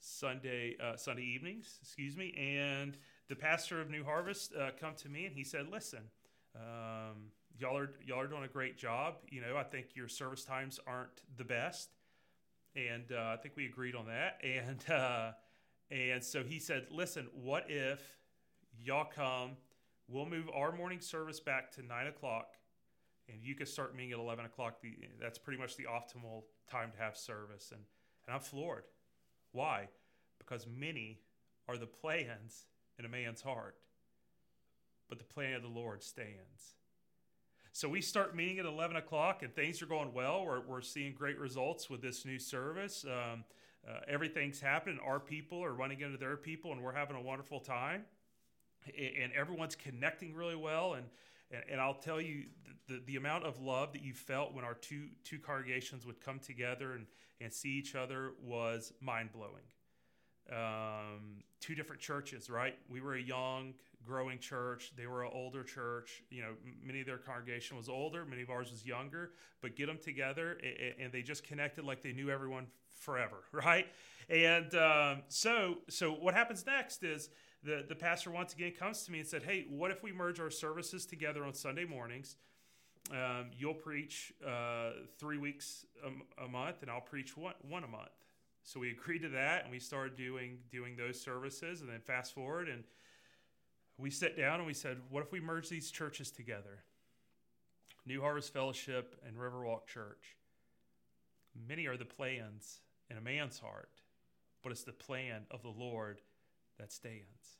Sunday, 0.00 0.76
uh, 0.82 0.96
Sunday 0.96 1.22
evenings, 1.22 1.78
excuse 1.82 2.16
me, 2.16 2.34
and 2.36 2.96
the 3.32 3.36
pastor 3.36 3.80
of 3.80 3.88
New 3.88 4.04
Harvest 4.04 4.52
uh, 4.54 4.68
come 4.78 4.92
to 4.94 5.08
me 5.08 5.24
and 5.24 5.34
he 5.34 5.42
said, 5.42 5.68
"Listen." 5.72 6.02
Um, 6.54 7.30
y'all 7.58 7.78
are 7.78 7.90
y'all 8.04 8.20
are 8.20 8.26
doing 8.26 8.44
a 8.44 8.48
great 8.48 8.76
job. 8.76 9.14
You 9.30 9.40
know, 9.40 9.56
I 9.56 9.62
think 9.62 9.86
your 9.94 10.06
service 10.06 10.44
times 10.44 10.78
aren't 10.86 11.22
the 11.38 11.44
best, 11.44 11.94
and 12.76 13.10
uh, 13.10 13.32
I 13.32 13.38
think 13.38 13.56
we 13.56 13.64
agreed 13.64 13.94
on 13.94 14.06
that. 14.06 14.42
And 14.44 14.90
uh, 14.90 15.32
and 15.90 16.22
so 16.22 16.42
he 16.42 16.58
said, 16.58 16.88
"Listen, 16.90 17.28
what 17.32 17.70
if 17.70 18.02
y'all 18.78 19.06
come? 19.06 19.52
We'll 20.08 20.26
move 20.26 20.50
our 20.54 20.70
morning 20.70 21.00
service 21.00 21.40
back 21.40 21.72
to 21.76 21.82
nine 21.82 22.08
o'clock, 22.08 22.48
and 23.30 23.42
you 23.42 23.54
can 23.54 23.64
start 23.64 23.96
meeting 23.96 24.12
at 24.12 24.18
eleven 24.18 24.44
o'clock. 24.44 24.82
The, 24.82 24.94
that's 25.18 25.38
pretty 25.38 25.58
much 25.58 25.78
the 25.78 25.84
optimal 25.84 26.42
time 26.70 26.90
to 26.90 26.98
have 26.98 27.16
service." 27.16 27.72
And 27.72 27.80
and 28.26 28.34
I'm 28.34 28.42
floored. 28.42 28.84
Why? 29.52 29.88
Because 30.38 30.66
many 30.66 31.20
are 31.66 31.78
the 31.78 31.86
plans 31.86 32.66
in 33.04 33.06
a 33.06 33.08
man's 33.08 33.42
heart, 33.42 33.76
but 35.08 35.18
the 35.18 35.24
plan 35.24 35.54
of 35.54 35.62
the 35.62 35.68
Lord 35.68 36.02
stands. 36.02 36.74
So 37.74 37.88
we 37.88 38.02
start 38.02 38.36
meeting 38.36 38.58
at 38.58 38.66
11 38.66 38.96
o'clock 38.96 39.42
and 39.42 39.54
things 39.54 39.80
are 39.80 39.86
going 39.86 40.12
well. 40.12 40.44
We're, 40.44 40.60
we're 40.60 40.82
seeing 40.82 41.14
great 41.14 41.38
results 41.38 41.88
with 41.88 42.02
this 42.02 42.26
new 42.26 42.38
service. 42.38 43.04
Um, 43.04 43.44
uh, 43.88 44.00
everything's 44.06 44.60
happening. 44.60 44.98
Our 45.04 45.18
people 45.18 45.64
are 45.64 45.72
running 45.72 46.00
into 46.00 46.18
their 46.18 46.36
people 46.36 46.72
and 46.72 46.82
we're 46.82 46.92
having 46.92 47.16
a 47.16 47.20
wonderful 47.20 47.60
time. 47.60 48.02
And 48.86 49.32
everyone's 49.32 49.74
connecting 49.74 50.34
really 50.34 50.56
well. 50.56 50.94
And, 50.94 51.06
and, 51.50 51.62
and 51.72 51.80
I'll 51.80 51.94
tell 51.94 52.20
you, 52.20 52.44
the, 52.88 52.94
the, 52.94 53.02
the 53.06 53.16
amount 53.16 53.44
of 53.44 53.58
love 53.60 53.92
that 53.94 54.02
you 54.02 54.12
felt 54.12 54.52
when 54.52 54.64
our 54.64 54.74
two, 54.74 55.06
two 55.24 55.38
congregations 55.38 56.04
would 56.04 56.20
come 56.20 56.40
together 56.40 56.92
and, 56.92 57.06
and 57.40 57.52
see 57.52 57.70
each 57.70 57.94
other 57.94 58.32
was 58.42 58.92
mind 59.00 59.30
blowing. 59.32 59.64
Um, 60.50 61.42
two 61.60 61.74
different 61.74 62.02
churches, 62.02 62.50
right? 62.50 62.76
We 62.88 63.00
were 63.00 63.14
a 63.14 63.20
young, 63.20 63.74
growing 64.04 64.38
church. 64.38 64.92
They 64.96 65.06
were 65.06 65.24
an 65.24 65.30
older 65.32 65.62
church. 65.62 66.22
You 66.30 66.42
know, 66.42 66.52
many 66.84 67.00
of 67.00 67.06
their 67.06 67.18
congregation 67.18 67.76
was 67.76 67.88
older, 67.88 68.24
many 68.24 68.42
of 68.42 68.50
ours 68.50 68.70
was 68.70 68.84
younger, 68.84 69.30
but 69.60 69.76
get 69.76 69.86
them 69.86 69.98
together 70.02 70.58
and 70.98 71.12
they 71.12 71.22
just 71.22 71.44
connected 71.44 71.84
like 71.84 72.02
they 72.02 72.12
knew 72.12 72.30
everyone 72.30 72.66
forever, 73.00 73.44
right? 73.52 73.86
And 74.28 74.74
um, 74.74 75.22
so, 75.28 75.78
so 75.88 76.12
what 76.12 76.34
happens 76.34 76.66
next 76.66 77.04
is 77.04 77.30
the 77.64 77.84
the 77.88 77.94
pastor 77.94 78.30
once 78.30 78.54
again 78.54 78.72
comes 78.72 79.04
to 79.04 79.12
me 79.12 79.20
and 79.20 79.28
said, 79.28 79.42
"Hey, 79.42 79.66
what 79.68 79.90
if 79.90 80.02
we 80.02 80.12
merge 80.12 80.40
our 80.40 80.50
services 80.50 81.06
together 81.06 81.44
on 81.44 81.54
Sunday 81.54 81.84
mornings?" 81.84 82.36
Um, 83.10 83.50
you'll 83.56 83.74
preach 83.74 84.32
uh, 84.46 84.90
three 85.18 85.36
weeks 85.36 85.86
a, 86.04 86.44
a, 86.44 86.48
month, 86.48 86.82
and 86.82 86.90
I'll 86.90 87.00
preach 87.00 87.36
one, 87.36 87.54
one 87.68 87.82
a 87.82 87.88
month. 87.88 88.10
So 88.64 88.80
we 88.80 88.90
agreed 88.90 89.22
to 89.22 89.28
that, 89.30 89.62
and 89.62 89.70
we 89.70 89.78
started 89.80 90.16
doing 90.16 90.58
doing 90.70 90.96
those 90.96 91.20
services. 91.20 91.80
And 91.80 91.90
then 91.90 92.00
fast 92.00 92.34
forward, 92.34 92.68
and 92.68 92.84
we 93.98 94.10
sat 94.10 94.36
down 94.36 94.58
and 94.58 94.66
we 94.66 94.74
said, 94.74 94.98
what 95.10 95.22
if 95.22 95.32
we 95.32 95.40
merge 95.40 95.68
these 95.68 95.90
churches 95.90 96.30
together? 96.30 96.82
New 98.04 98.20
Harvest 98.20 98.52
Fellowship 98.52 99.14
and 99.26 99.36
Riverwalk 99.36 99.86
Church. 99.86 100.36
Many 101.68 101.86
are 101.86 101.96
the 101.96 102.04
plans 102.04 102.80
in 103.10 103.16
a 103.16 103.20
man's 103.20 103.58
heart, 103.58 103.90
but 104.62 104.72
it's 104.72 104.82
the 104.82 104.92
plan 104.92 105.42
of 105.50 105.62
the 105.62 105.68
Lord 105.68 106.20
that 106.78 106.90
stands. 106.90 107.58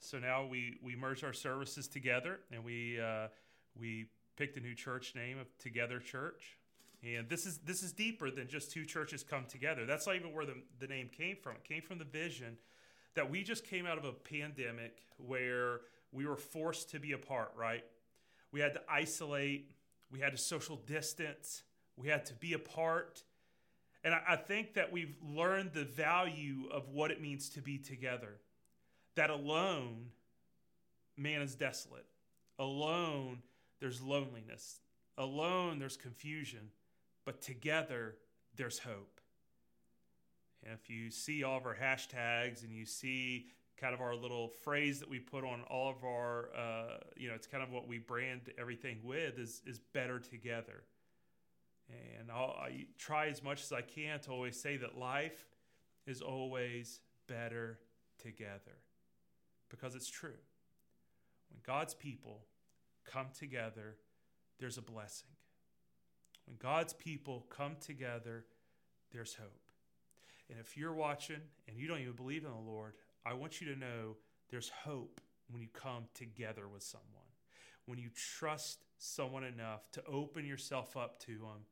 So 0.00 0.18
now 0.18 0.46
we, 0.46 0.78
we 0.82 0.96
merged 0.96 1.24
our 1.24 1.32
services 1.32 1.88
together 1.88 2.40
and 2.52 2.64
we, 2.64 3.00
uh, 3.00 3.28
we 3.78 4.06
picked 4.36 4.56
a 4.56 4.60
new 4.60 4.74
church 4.74 5.14
name 5.14 5.38
of 5.38 5.46
Together 5.58 5.98
Church. 5.98 6.56
And 7.04 7.28
this 7.28 7.44
is 7.44 7.58
this 7.58 7.82
is 7.82 7.92
deeper 7.92 8.30
than 8.30 8.48
just 8.48 8.72
two 8.72 8.86
churches 8.86 9.22
come 9.22 9.44
together. 9.46 9.84
That's 9.84 10.06
not 10.06 10.16
even 10.16 10.32
where 10.32 10.46
the, 10.46 10.54
the 10.78 10.86
name 10.86 11.10
came 11.14 11.36
from. 11.36 11.56
It 11.56 11.64
came 11.64 11.82
from 11.82 11.98
the 11.98 12.04
vision 12.04 12.56
that 13.14 13.30
we 13.30 13.42
just 13.42 13.66
came 13.66 13.86
out 13.86 13.98
of 13.98 14.04
a 14.04 14.12
pandemic 14.12 15.02
where 15.18 15.82
we 16.12 16.26
were 16.26 16.36
forced 16.36 16.90
to 16.90 16.98
be 16.98 17.12
apart, 17.12 17.52
right? 17.56 17.84
We 18.52 18.60
had 18.60 18.72
to 18.74 18.80
isolate, 18.88 19.70
we 20.10 20.20
had 20.20 20.32
to 20.32 20.38
social 20.38 20.76
distance, 20.76 21.62
we 21.96 22.08
had 22.08 22.24
to 22.26 22.34
be 22.34 22.54
apart. 22.54 23.22
And 24.02 24.14
I, 24.14 24.20
I 24.30 24.36
think 24.36 24.74
that 24.74 24.92
we've 24.92 25.14
learned 25.22 25.72
the 25.72 25.84
value 25.84 26.68
of 26.72 26.88
what 26.88 27.10
it 27.10 27.20
means 27.20 27.48
to 27.50 27.60
be 27.60 27.78
together. 27.78 28.36
That 29.16 29.30
alone, 29.30 30.06
man 31.16 31.42
is 31.42 31.54
desolate. 31.54 32.06
Alone, 32.58 33.38
there's 33.80 34.00
loneliness. 34.00 34.80
Alone, 35.18 35.78
there's 35.78 35.96
confusion. 35.96 36.70
But 37.24 37.40
together, 37.40 38.16
there's 38.56 38.78
hope. 38.78 39.20
If 40.62 40.88
you 40.88 41.10
see 41.10 41.44
all 41.44 41.58
of 41.58 41.66
our 41.66 41.76
hashtags 41.76 42.64
and 42.64 42.72
you 42.72 42.86
see 42.86 43.48
kind 43.76 43.92
of 43.92 44.00
our 44.00 44.14
little 44.14 44.48
phrase 44.48 45.00
that 45.00 45.10
we 45.10 45.18
put 45.18 45.44
on 45.44 45.62
all 45.68 45.90
of 45.90 46.04
our, 46.04 46.48
uh, 46.56 46.98
you 47.16 47.28
know, 47.28 47.34
it's 47.34 47.46
kind 47.46 47.62
of 47.62 47.70
what 47.70 47.86
we 47.86 47.98
brand 47.98 48.40
everything 48.58 48.98
with 49.02 49.38
is, 49.38 49.62
is 49.66 49.78
better 49.78 50.18
together. 50.18 50.84
And 52.18 52.30
I'll, 52.30 52.56
I 52.58 52.86
try 52.98 53.28
as 53.28 53.42
much 53.42 53.62
as 53.62 53.72
I 53.72 53.82
can 53.82 54.20
to 54.20 54.30
always 54.30 54.58
say 54.58 54.76
that 54.78 54.96
life 54.96 55.44
is 56.06 56.22
always 56.22 57.00
better 57.26 57.78
together 58.18 58.78
because 59.68 59.94
it's 59.94 60.08
true. 60.08 60.30
When 61.50 61.60
God's 61.62 61.94
people 61.94 62.46
come 63.04 63.26
together, 63.38 63.96
there's 64.58 64.78
a 64.78 64.82
blessing. 64.82 65.28
When 66.46 66.56
God's 66.58 66.92
people 66.92 67.46
come 67.50 67.76
together, 67.80 68.44
there's 69.12 69.34
hope. 69.34 69.60
And 70.50 70.58
if 70.60 70.76
you're 70.76 70.94
watching 70.94 71.40
and 71.66 71.76
you 71.76 71.88
don't 71.88 72.00
even 72.00 72.12
believe 72.12 72.44
in 72.44 72.50
the 72.50 72.70
Lord, 72.70 72.94
I 73.24 73.32
want 73.34 73.60
you 73.60 73.72
to 73.72 73.78
know 73.78 74.16
there's 74.50 74.68
hope 74.68 75.20
when 75.50 75.62
you 75.62 75.68
come 75.72 76.04
together 76.14 76.68
with 76.68 76.82
someone. 76.82 77.08
When 77.86 77.98
you 77.98 78.10
trust 78.38 78.84
someone 78.98 79.44
enough 79.44 79.90
to 79.92 80.04
open 80.06 80.44
yourself 80.44 80.96
up 80.96 81.18
to 81.20 81.32
them, 81.32 81.66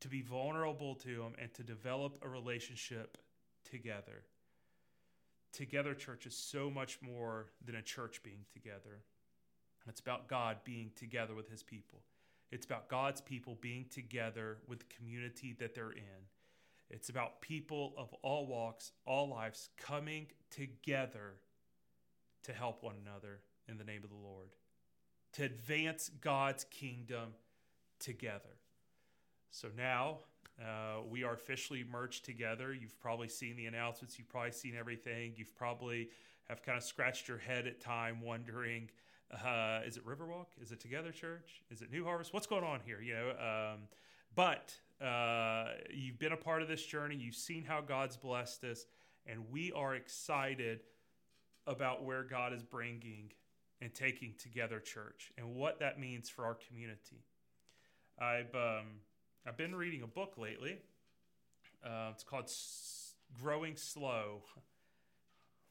to 0.00 0.08
be 0.08 0.22
vulnerable 0.22 0.94
to 0.96 1.16
them, 1.16 1.34
and 1.40 1.52
to 1.54 1.62
develop 1.62 2.18
a 2.22 2.28
relationship 2.28 3.18
together. 3.64 4.24
Together 5.52 5.94
Church 5.94 6.26
is 6.26 6.36
so 6.36 6.70
much 6.70 6.98
more 7.02 7.46
than 7.64 7.76
a 7.76 7.82
church 7.82 8.22
being 8.22 8.44
together. 8.52 9.02
It's 9.86 10.00
about 10.00 10.28
God 10.28 10.58
being 10.64 10.90
together 10.96 11.34
with 11.34 11.50
his 11.50 11.62
people. 11.62 12.00
It's 12.52 12.66
about 12.66 12.88
God's 12.88 13.22
people 13.22 13.56
being 13.60 13.86
together 13.90 14.58
with 14.68 14.80
the 14.80 14.94
community 14.94 15.56
that 15.58 15.74
they're 15.74 15.90
in. 15.90 16.28
It's 16.90 17.08
about 17.08 17.40
people 17.40 17.94
of 17.96 18.14
all 18.22 18.46
walks, 18.46 18.92
all 19.06 19.30
lives 19.30 19.70
coming 19.78 20.26
together 20.50 21.38
to 22.42 22.52
help 22.52 22.82
one 22.82 22.96
another 23.04 23.40
in 23.68 23.78
the 23.78 23.84
name 23.84 24.04
of 24.04 24.10
the 24.10 24.16
Lord, 24.16 24.50
to 25.32 25.44
advance 25.44 26.10
God's 26.20 26.64
kingdom 26.64 27.30
together. 27.98 28.58
So 29.50 29.68
now 29.74 30.18
uh, 30.60 31.00
we 31.08 31.24
are 31.24 31.32
officially 31.32 31.84
merged 31.90 32.26
together. 32.26 32.74
You've 32.74 33.00
probably 33.00 33.28
seen 33.28 33.56
the 33.56 33.66
announcements. 33.66 34.18
You've 34.18 34.28
probably 34.28 34.52
seen 34.52 34.76
everything. 34.78 35.32
You've 35.36 35.56
probably 35.56 36.10
have 36.48 36.62
kind 36.62 36.76
of 36.76 36.84
scratched 36.84 37.28
your 37.28 37.38
head 37.38 37.66
at 37.66 37.80
time 37.80 38.20
wondering, 38.20 38.90
uh, 39.32 39.80
is 39.86 39.96
it 39.96 40.06
Riverwalk? 40.06 40.46
Is 40.60 40.72
it 40.72 40.80
Together 40.80 41.10
Church? 41.10 41.62
Is 41.70 41.82
it 41.82 41.90
New 41.90 42.04
Harvest? 42.04 42.32
What's 42.32 42.46
going 42.46 42.64
on 42.64 42.80
here? 42.84 43.00
You 43.00 43.14
know, 43.14 43.30
um, 43.30 43.80
but 44.34 44.74
uh, 45.04 45.68
you've 45.92 46.18
been 46.18 46.32
a 46.32 46.36
part 46.36 46.62
of 46.62 46.68
this 46.68 46.84
journey. 46.84 47.16
You've 47.16 47.34
seen 47.34 47.64
how 47.64 47.80
God's 47.80 48.16
blessed 48.16 48.64
us, 48.64 48.84
and 49.26 49.50
we 49.50 49.72
are 49.72 49.94
excited 49.94 50.80
about 51.66 52.04
where 52.04 52.22
God 52.22 52.52
is 52.52 52.62
bringing 52.62 53.32
and 53.80 53.92
taking 53.94 54.34
together 54.38 54.78
church 54.78 55.32
and 55.36 55.54
what 55.54 55.80
that 55.80 55.98
means 55.98 56.28
for 56.28 56.44
our 56.44 56.56
community. 56.68 57.24
I've 58.18 58.54
um, 58.54 58.86
I've 59.46 59.56
been 59.56 59.74
reading 59.74 60.02
a 60.02 60.06
book 60.06 60.34
lately. 60.38 60.78
Uh, 61.84 62.10
it's 62.12 62.22
called 62.22 62.44
S- 62.44 63.14
Growing 63.40 63.76
Slow. 63.76 64.42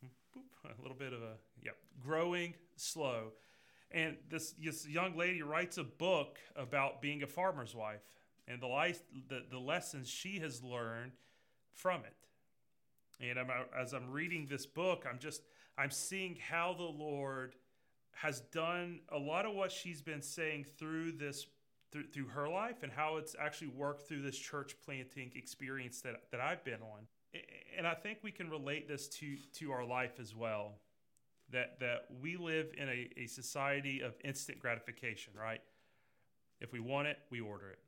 a 0.65 0.81
little 0.81 0.97
bit 0.97 1.13
of 1.13 1.21
a 1.21 1.35
yep, 1.63 1.77
Growing 2.03 2.53
Slow, 2.75 3.31
and 3.93 4.17
this 4.29 4.53
this 4.53 4.87
young 4.87 5.17
lady 5.17 5.41
writes 5.41 5.77
a 5.77 5.83
book 5.83 6.37
about 6.55 7.01
being 7.01 7.23
a 7.23 7.27
farmer's 7.27 7.75
wife 7.75 8.01
and 8.47 8.61
the 8.61 8.67
life 8.67 9.01
the, 9.29 9.43
the 9.49 9.59
lessons 9.59 10.09
she 10.09 10.39
has 10.39 10.63
learned 10.63 11.11
from 11.73 12.01
it. 12.01 12.15
And 13.19 13.39
I'm, 13.39 13.49
uh, 13.49 13.79
as 13.79 13.93
I'm 13.93 14.09
reading 14.09 14.47
this 14.49 14.65
book, 14.65 15.05
I'm 15.09 15.19
just 15.19 15.43
I'm 15.77 15.91
seeing 15.91 16.37
how 16.49 16.73
the 16.73 16.83
Lord 16.83 17.55
has 18.13 18.41
done 18.41 18.99
a 19.09 19.17
lot 19.17 19.45
of 19.45 19.53
what 19.53 19.71
she's 19.71 20.01
been 20.01 20.21
saying 20.21 20.65
through 20.77 21.13
this 21.13 21.47
through, 21.91 22.07
through 22.07 22.27
her 22.27 22.47
life 22.47 22.83
and 22.83 22.91
how 22.91 23.17
it's 23.17 23.35
actually 23.39 23.67
worked 23.67 24.07
through 24.07 24.21
this 24.21 24.37
church 24.37 24.75
planting 24.85 25.31
experience 25.35 26.01
that, 26.01 26.23
that 26.31 26.39
I've 26.39 26.63
been 26.63 26.81
on. 26.81 27.07
And 27.77 27.85
I 27.85 27.93
think 27.93 28.19
we 28.21 28.31
can 28.31 28.49
relate 28.49 28.87
this 28.87 29.07
to, 29.09 29.37
to 29.59 29.71
our 29.71 29.85
life 29.85 30.19
as 30.19 30.35
well. 30.35 30.75
That, 31.51 31.79
that 31.81 32.05
we 32.21 32.37
live 32.37 32.73
in 32.77 32.87
a, 32.87 33.09
a 33.17 33.27
society 33.27 34.01
of 34.01 34.13
instant 34.23 34.59
gratification, 34.59 35.33
right? 35.37 35.61
If 36.61 36.71
we 36.71 36.79
want 36.79 37.07
it, 37.07 37.17
we 37.29 37.41
order 37.41 37.69
it, 37.69 37.79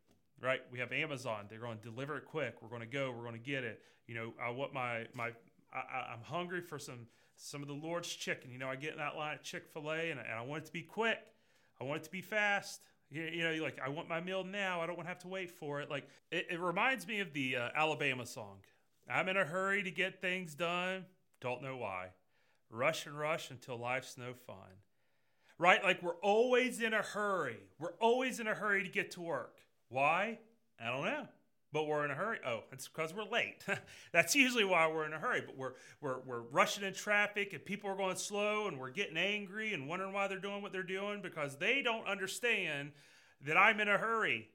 right? 0.42 0.62
We 0.72 0.80
have 0.80 0.92
Amazon. 0.92 1.46
They're 1.50 1.60
going 1.60 1.78
to 1.78 1.84
deliver 1.84 2.18
it 2.18 2.26
quick. 2.26 2.56
We're 2.62 2.70
going 2.70 2.82
to 2.82 2.88
go. 2.88 3.14
We're 3.16 3.24
going 3.24 3.40
to 3.40 3.52
get 3.52 3.64
it. 3.64 3.82
You 4.08 4.16
know, 4.16 4.34
I 4.44 4.50
want 4.50 4.74
my, 4.74 5.06
my 5.14 5.32
I, 5.74 6.14
I'm 6.14 6.22
hungry 6.24 6.62
for 6.62 6.78
some, 6.78 7.08
some 7.36 7.62
of 7.62 7.68
the 7.68 7.74
Lord's 7.74 8.10
chicken. 8.10 8.52
You 8.52 8.58
know, 8.58 8.68
I 8.68 8.76
get 8.76 8.92
in 8.92 8.98
that 8.98 9.16
line 9.16 9.36
at 9.36 9.44
Chick 9.44 9.68
fil 9.74 9.92
A 9.92 10.12
and, 10.12 10.20
and 10.20 10.34
I 10.38 10.42
want 10.42 10.64
it 10.64 10.66
to 10.68 10.74
be 10.74 10.82
quick. 10.82 11.20
I 11.80 11.84
want 11.84 12.02
it 12.02 12.04
to 12.06 12.12
be 12.12 12.22
fast. 12.22 12.82
You, 13.10 13.24
you 13.24 13.44
know, 13.44 13.64
like 13.64 13.80
I 13.84 13.90
want 13.90 14.10
my 14.10 14.22
meal 14.22 14.44
now. 14.44 14.82
I 14.82 14.88
don't 14.88 14.96
want 14.96 15.08
to 15.08 15.10
have 15.10 15.20
to 15.20 15.28
wait 15.28 15.52
for 15.52 15.82
it. 15.82 15.90
Like 15.90 16.08
it, 16.32 16.48
it 16.50 16.60
reminds 16.60 17.08
me 17.08 17.20
of 17.20 17.34
the 17.34 17.58
uh, 17.58 17.70
Alabama 17.76 18.26
song. 18.26 18.58
I'm 19.10 19.30
in 19.30 19.38
a 19.38 19.46
hurry 19.46 19.84
to 19.84 19.92
get 19.92 20.22
things 20.22 20.56
done. 20.56 21.06
Don't 21.42 21.62
know 21.62 21.78
why. 21.78 22.10
Rush 22.74 23.06
and 23.06 23.18
rush 23.18 23.52
until 23.52 23.78
life's 23.78 24.18
no 24.18 24.34
fun. 24.34 24.56
Right? 25.58 25.84
Like 25.84 26.02
we're 26.02 26.16
always 26.16 26.82
in 26.82 26.94
a 26.94 27.02
hurry. 27.02 27.60
We're 27.80 27.94
always 28.00 28.40
in 28.40 28.48
a 28.48 28.56
hurry 28.56 28.84
to 28.84 28.90
get 28.90 29.12
to 29.12 29.22
work. 29.22 29.60
Why? 29.90 30.40
I 30.80 30.88
don't 30.88 31.06
know 31.06 31.28
but 31.74 31.88
we're 31.88 32.06
in 32.06 32.12
a 32.12 32.16
hurry. 32.16 32.38
Oh, 32.46 32.60
it's 32.72 32.88
because 32.88 33.14
we're 33.14 33.24
late. 33.26 33.66
That's 34.14 34.36
usually 34.36 34.64
why 34.64 34.88
we're 34.88 35.06
in 35.06 35.14
a 35.14 35.20
hurry. 35.20 35.42
But 35.42 35.58
we're 35.58 35.74
we're 36.00 36.20
we're 36.20 36.42
rushing 36.42 36.84
in 36.84 36.94
traffic, 36.94 37.52
and 37.52 37.66
people 37.66 37.90
are 37.90 37.98
going 37.98 38.16
slow, 38.16 38.68
and 38.68 38.80
we're 38.80 38.92
getting 38.92 39.18
angry 39.18 39.74
and 39.74 39.90
wondering 39.90 40.14
why 40.14 40.28
they're 40.28 40.38
doing 40.38 40.62
what 40.62 40.72
they're 40.72 40.84
doing 40.84 41.22
because 41.22 41.58
they 41.58 41.82
don't 41.82 42.08
understand 42.08 42.92
that 43.46 43.58
I'm 43.58 43.80
in 43.80 43.90
a 43.90 43.98
hurry. 43.98 44.48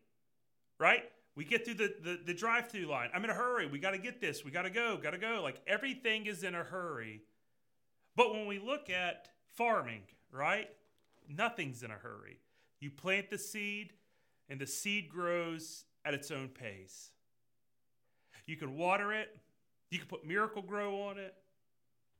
Right? 0.78 1.02
We 1.35 1.44
get 1.44 1.64
through 1.64 1.74
the 1.74 1.94
the, 2.02 2.20
the 2.24 2.35
drive-through 2.35 2.87
line. 2.87 3.11
I'm 3.12 3.24
in 3.24 3.31
a 3.31 3.35
hurry. 3.35 3.66
We 3.66 3.81
got 3.81 3.90
to 3.90 3.98
get 3.98 4.20
this. 4.20 4.44
We 4.44 4.52
got 4.52 4.62
to 4.62 4.70
go. 4.70 4.96
Got 4.96 5.11
to 5.11 5.18
go. 5.18 5.40
Like 5.42 5.61
everything 5.66 6.26
is 6.26 6.44
in 6.44 6.54
a 6.54 6.62
hurry. 6.62 7.22
But 8.18 8.33
when 8.35 8.46
we 8.46 8.59
look 8.59 8.90
at 8.90 9.28
farming, 9.54 10.02
right? 10.33 10.68
Nothing's 11.28 11.85
in 11.85 11.92
a 11.92 11.94
hurry. 11.94 12.40
You 12.81 12.90
plant 12.90 13.31
the 13.31 13.38
seed, 13.38 13.92
and 14.48 14.61
the 14.61 14.66
seed 14.66 15.09
grows 15.09 15.85
at 16.04 16.14
its 16.14 16.33
own 16.33 16.48
pace. 16.48 17.12
You 18.44 18.57
can 18.57 18.76
water 18.76 19.12
it. 19.12 19.38
You 19.92 20.00
can 20.00 20.09
put 20.09 20.26
Miracle-Gro 20.26 21.00
on 21.02 21.18
it. 21.18 21.33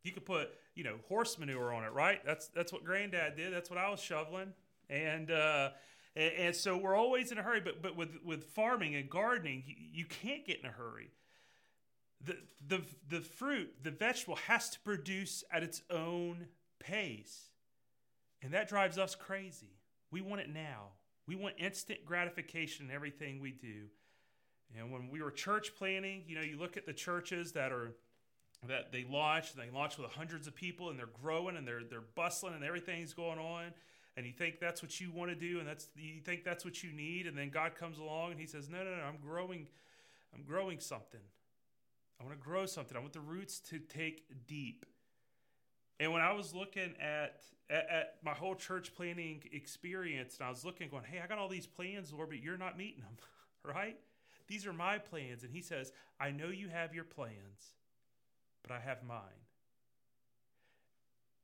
You 0.05 0.13
could 0.13 0.25
put, 0.25 0.51
you 0.77 0.85
know, 0.85 0.95
horse 1.09 1.37
manure 1.37 1.75
on 1.75 1.83
it, 1.83 1.93
right? 1.93 2.25
That's 2.25 2.47
that's 2.47 2.73
what 2.73 2.85
Granddad 2.85 3.37
did. 3.37 3.53
That's 3.53 3.69
what 3.69 3.81
I 3.81 3.91
was 3.91 3.99
shoveling, 4.01 4.53
and 4.89 5.33
uh, 5.33 5.71
and, 6.15 6.33
and 6.35 6.57
so 6.57 6.77
we're 6.77 6.95
always 6.95 7.33
in 7.33 7.39
a 7.39 7.43
hurry. 7.43 7.61
But 7.61 7.83
but 7.83 7.97
with 7.97 8.23
with 8.25 8.45
farming 8.45 8.95
and 8.95 9.11
gardening, 9.11 9.65
you, 9.67 9.75
you 9.93 10.05
can't 10.05 10.47
get 10.47 10.61
in 10.61 10.67
a 10.67 10.73
hurry. 10.73 11.11
The 12.25 12.37
the 12.67 12.83
the 13.09 13.21
fruit, 13.21 13.73
the 13.83 13.91
vegetable 13.91 14.37
has 14.37 14.71
to 14.71 14.81
produce 14.81 15.45
at 15.53 15.63
its 15.63 15.83
own 15.91 16.47
pace, 16.81 17.51
and 18.43 18.53
that 18.53 18.69
drives 18.69 18.99
us 18.99 19.15
crazy. 19.15 19.79
We 20.11 20.21
want 20.21 20.41
it 20.41 20.53
now. 20.53 20.89
We 21.27 21.37
want 21.37 21.57
instant 21.59 22.05
gratification 22.07 22.87
in 22.87 22.95
everything 22.95 23.41
we 23.41 23.53
do. 23.53 23.89
And 24.77 24.91
when 24.91 25.11
we 25.11 25.23
were 25.23 25.31
church 25.31 25.75
planning, 25.77 26.25
you 26.27 26.35
know, 26.35 26.43
you 26.43 26.59
look 26.59 26.77
at 26.77 26.87
the 26.87 26.93
churches 26.93 27.53
that 27.53 27.73
are 27.73 27.93
that 28.67 28.91
they 28.91 29.07
launch, 29.09 29.55
they 29.55 29.71
launch 29.71 29.99
with 29.99 30.11
hundreds 30.11 30.47
of 30.47 30.55
people 30.55 30.91
and 30.91 30.99
they're 30.99 31.07
growing 31.23 31.57
and 31.57 31.67
they're 31.67 31.83
they're 31.89 32.05
bustling 32.15 32.55
and 32.55 32.65
everything's 32.65 33.13
going 33.13 33.39
on. 33.39 33.73
And 34.17 34.27
you 34.27 34.33
think 34.33 34.59
that's 34.59 34.83
what 34.83 35.01
you 35.01 35.13
want 35.13 35.31
to 35.31 35.37
do 35.37 35.61
and 35.61 35.69
that's 35.69 35.89
you 35.97 36.21
think 36.21 36.45
that's 36.45 36.65
what 36.65 36.83
you 36.83 36.93
need, 36.93 37.27
and 37.27 37.37
then 37.37 37.51
God 37.51 37.77
comes 37.77 37.99
along 37.99 38.33
and 38.33 38.41
he 38.41 38.47
says, 38.47 38.69
No, 38.69 38.79
no, 38.79 38.91
no, 38.91 39.03
I'm 39.03 39.19
growing, 39.23 39.69
I'm 40.35 40.43
growing 40.43 40.81
something. 40.81 41.21
I 42.21 42.25
want 42.25 42.39
to 42.39 42.45
grow 42.45 42.67
something. 42.67 42.97
I 42.97 43.01
want 43.01 43.13
the 43.13 43.21
roots 43.21 43.61
to 43.71 43.79
take 43.79 44.25
deep. 44.47 44.85
And 46.01 46.13
when 46.13 46.23
I 46.23 46.33
was 46.33 46.55
looking 46.55 46.95
at, 47.01 47.43
at, 47.71 47.89
at 47.91 48.15
my 48.25 48.33
whole 48.33 48.55
church 48.55 48.95
planning 48.95 49.43
experience, 49.53 50.37
and 50.39 50.47
I 50.47 50.51
was 50.51 50.65
looking, 50.65 50.89
going, 50.89 51.05
"Hey, 51.05 51.21
I 51.23 51.27
got 51.27 51.39
all 51.39 51.49
these 51.49 51.67
plans, 51.67 52.13
Lord, 52.13 52.29
but 52.31 52.43
you're 52.43 52.59
not 52.59 52.77
meeting 52.77 53.01
them, 53.01 53.17
right? 53.65 53.97
These 54.47 54.67
are 54.67 54.73
my 54.73 54.99
plans." 54.99 55.43
And 55.43 55.53
He 55.53 55.63
says, 55.63 55.93
"I 56.21 56.31
know 56.31 56.49
you 56.49 56.69
have 56.69 56.95
your 56.95 57.05
plans, 57.05 57.75
but 58.63 58.73
I 58.73 58.81
have 58.81 59.03
mine." 59.03 59.21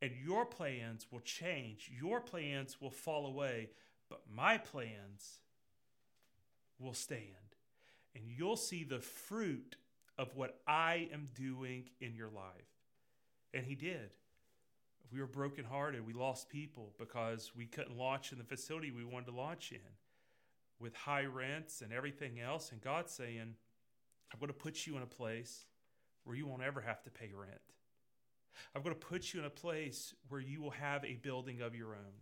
And 0.02 0.12
your 0.22 0.44
plans 0.44 1.06
will 1.10 1.20
change. 1.20 1.90
Your 1.98 2.20
plans 2.20 2.80
will 2.80 2.90
fall 2.90 3.26
away, 3.26 3.70
but 4.10 4.22
my 4.30 4.58
plans 4.58 5.40
will 6.78 6.94
stand. 6.94 7.22
And 8.14 8.24
you'll 8.28 8.56
see 8.56 8.84
the 8.84 9.00
fruit 9.00 9.76
of 10.18 10.34
what 10.34 10.60
I 10.66 11.08
am 11.12 11.28
doing 11.34 11.90
in 12.00 12.14
your 12.14 12.30
life. 12.30 12.70
And 13.52 13.64
he 13.64 13.74
did 13.74 14.10
we 15.14 15.20
were 15.20 15.26
brokenhearted. 15.26 16.04
We 16.04 16.12
lost 16.12 16.48
people 16.48 16.92
because 16.98 17.52
we 17.56 17.66
couldn't 17.66 17.96
launch 17.96 18.32
in 18.32 18.38
the 18.38 18.44
facility 18.44 18.90
we 18.90 19.04
wanted 19.04 19.26
to 19.26 19.36
launch 19.36 19.70
in 19.70 19.78
with 20.80 20.94
high 20.94 21.24
rents 21.24 21.82
and 21.82 21.92
everything 21.92 22.40
else. 22.40 22.72
And 22.72 22.80
God's 22.80 23.12
saying, 23.12 23.54
I'm 24.32 24.40
going 24.40 24.48
to 24.48 24.58
put 24.58 24.86
you 24.86 24.96
in 24.96 25.02
a 25.02 25.06
place 25.06 25.66
where 26.24 26.36
you 26.36 26.46
won't 26.46 26.62
ever 26.62 26.80
have 26.80 27.02
to 27.04 27.10
pay 27.10 27.30
rent. 27.32 27.60
I'm 28.74 28.82
going 28.82 28.94
to 28.94 29.06
put 29.06 29.32
you 29.32 29.40
in 29.40 29.46
a 29.46 29.50
place 29.50 30.14
where 30.28 30.40
you 30.40 30.60
will 30.60 30.70
have 30.70 31.04
a 31.04 31.14
building 31.14 31.60
of 31.60 31.76
your 31.76 31.94
own. 31.94 32.14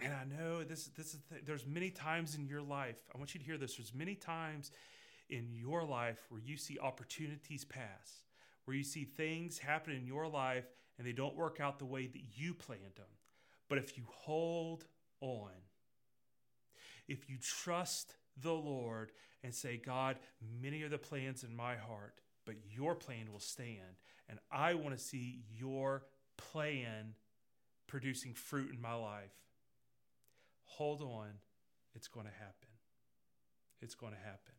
And 0.00 0.12
I 0.12 0.24
know 0.24 0.64
this, 0.64 0.86
this 0.96 1.14
is 1.14 1.20
the, 1.30 1.36
there's 1.44 1.66
many 1.66 1.90
times 1.90 2.34
in 2.34 2.48
your 2.48 2.62
life. 2.62 2.96
I 3.14 3.18
want 3.18 3.34
you 3.34 3.40
to 3.40 3.46
hear 3.46 3.56
this. 3.56 3.76
There's 3.76 3.94
many 3.94 4.16
times 4.16 4.72
in 5.30 5.48
your 5.52 5.84
life 5.84 6.18
where 6.28 6.40
you 6.40 6.56
see 6.56 6.78
opportunities 6.78 7.64
pass 7.64 8.24
where 8.64 8.76
you 8.76 8.82
see 8.82 9.04
things 9.04 9.58
happen 9.58 9.94
in 9.94 10.06
your 10.06 10.26
life 10.26 10.64
and 10.98 11.06
they 11.06 11.12
don't 11.12 11.36
work 11.36 11.60
out 11.60 11.78
the 11.78 11.84
way 11.84 12.06
that 12.06 12.22
you 12.34 12.54
planned 12.54 12.94
them. 12.96 13.06
But 13.68 13.78
if 13.78 13.96
you 13.96 14.04
hold 14.08 14.84
on, 15.20 15.50
if 17.08 17.28
you 17.28 17.36
trust 17.38 18.16
the 18.40 18.52
Lord 18.52 19.12
and 19.42 19.54
say, 19.54 19.76
God, 19.76 20.16
many 20.62 20.82
are 20.82 20.88
the 20.88 20.98
plans 20.98 21.44
in 21.44 21.54
my 21.54 21.76
heart, 21.76 22.20
but 22.46 22.56
your 22.70 22.94
plan 22.94 23.32
will 23.32 23.40
stand. 23.40 24.00
And 24.28 24.38
I 24.50 24.74
want 24.74 24.96
to 24.96 25.02
see 25.02 25.42
your 25.54 26.04
plan 26.36 27.14
producing 27.86 28.32
fruit 28.32 28.72
in 28.72 28.80
my 28.80 28.94
life. 28.94 29.34
Hold 30.64 31.02
on, 31.02 31.28
it's 31.94 32.08
going 32.08 32.26
to 32.26 32.32
happen. 32.32 32.68
It's 33.82 33.94
going 33.94 34.12
to 34.12 34.18
happen. 34.18 34.54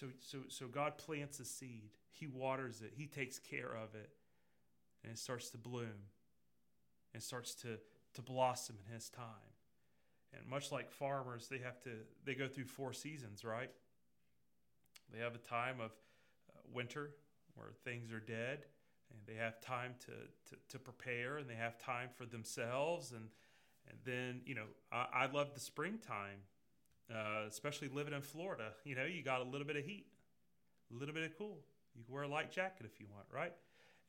So, 0.00 0.06
so, 0.20 0.38
so 0.48 0.66
God 0.66 0.96
plants 0.96 1.40
a 1.40 1.44
seed. 1.44 1.90
He 2.10 2.26
waters 2.26 2.80
it. 2.80 2.92
He 2.96 3.06
takes 3.06 3.38
care 3.38 3.76
of 3.76 3.94
it. 3.94 4.08
And 5.04 5.12
it 5.12 5.18
starts 5.18 5.50
to 5.50 5.58
bloom 5.58 6.08
and 7.12 7.22
starts 7.22 7.54
to, 7.56 7.78
to 8.14 8.22
blossom 8.22 8.76
in 8.86 8.94
His 8.94 9.10
time. 9.10 9.26
And 10.32 10.46
much 10.48 10.72
like 10.72 10.90
farmers, 10.90 11.48
they 11.48 11.58
have 11.58 11.80
to, 11.82 11.90
they 12.24 12.34
go 12.34 12.48
through 12.48 12.64
four 12.64 12.94
seasons, 12.94 13.44
right? 13.44 13.70
They 15.12 15.20
have 15.20 15.34
a 15.34 15.38
time 15.38 15.80
of 15.80 15.90
uh, 15.90 16.60
winter 16.72 17.10
where 17.54 17.68
things 17.84 18.10
are 18.10 18.20
dead 18.20 18.64
and 19.10 19.20
they 19.26 19.34
have 19.34 19.60
time 19.60 19.94
to, 20.00 20.12
to, 20.50 20.60
to, 20.70 20.78
prepare 20.78 21.38
and 21.38 21.50
they 21.50 21.56
have 21.56 21.76
time 21.78 22.08
for 22.16 22.24
themselves 22.24 23.10
and 23.10 23.28
and 23.88 23.98
then 24.04 24.40
you 24.46 24.54
know 24.54 24.66
I, 24.92 25.06
I 25.12 25.26
love 25.26 25.52
the 25.52 25.58
springtime 25.58 26.38
uh, 27.12 27.46
especially 27.48 27.88
living 27.88 28.14
in 28.14 28.22
Florida 28.22 28.72
you 28.84 28.94
know 28.94 29.04
you 29.04 29.22
got 29.22 29.40
a 29.40 29.44
little 29.44 29.66
bit 29.66 29.76
of 29.76 29.84
heat 29.84 30.06
a 30.94 30.98
little 30.98 31.14
bit 31.14 31.24
of 31.24 31.36
cool. 31.38 31.58
You 31.94 32.04
can 32.04 32.12
wear 32.14 32.24
a 32.24 32.28
light 32.28 32.50
jacket 32.50 32.86
if 32.86 33.00
you 33.00 33.06
want 33.12 33.26
right? 33.32 33.52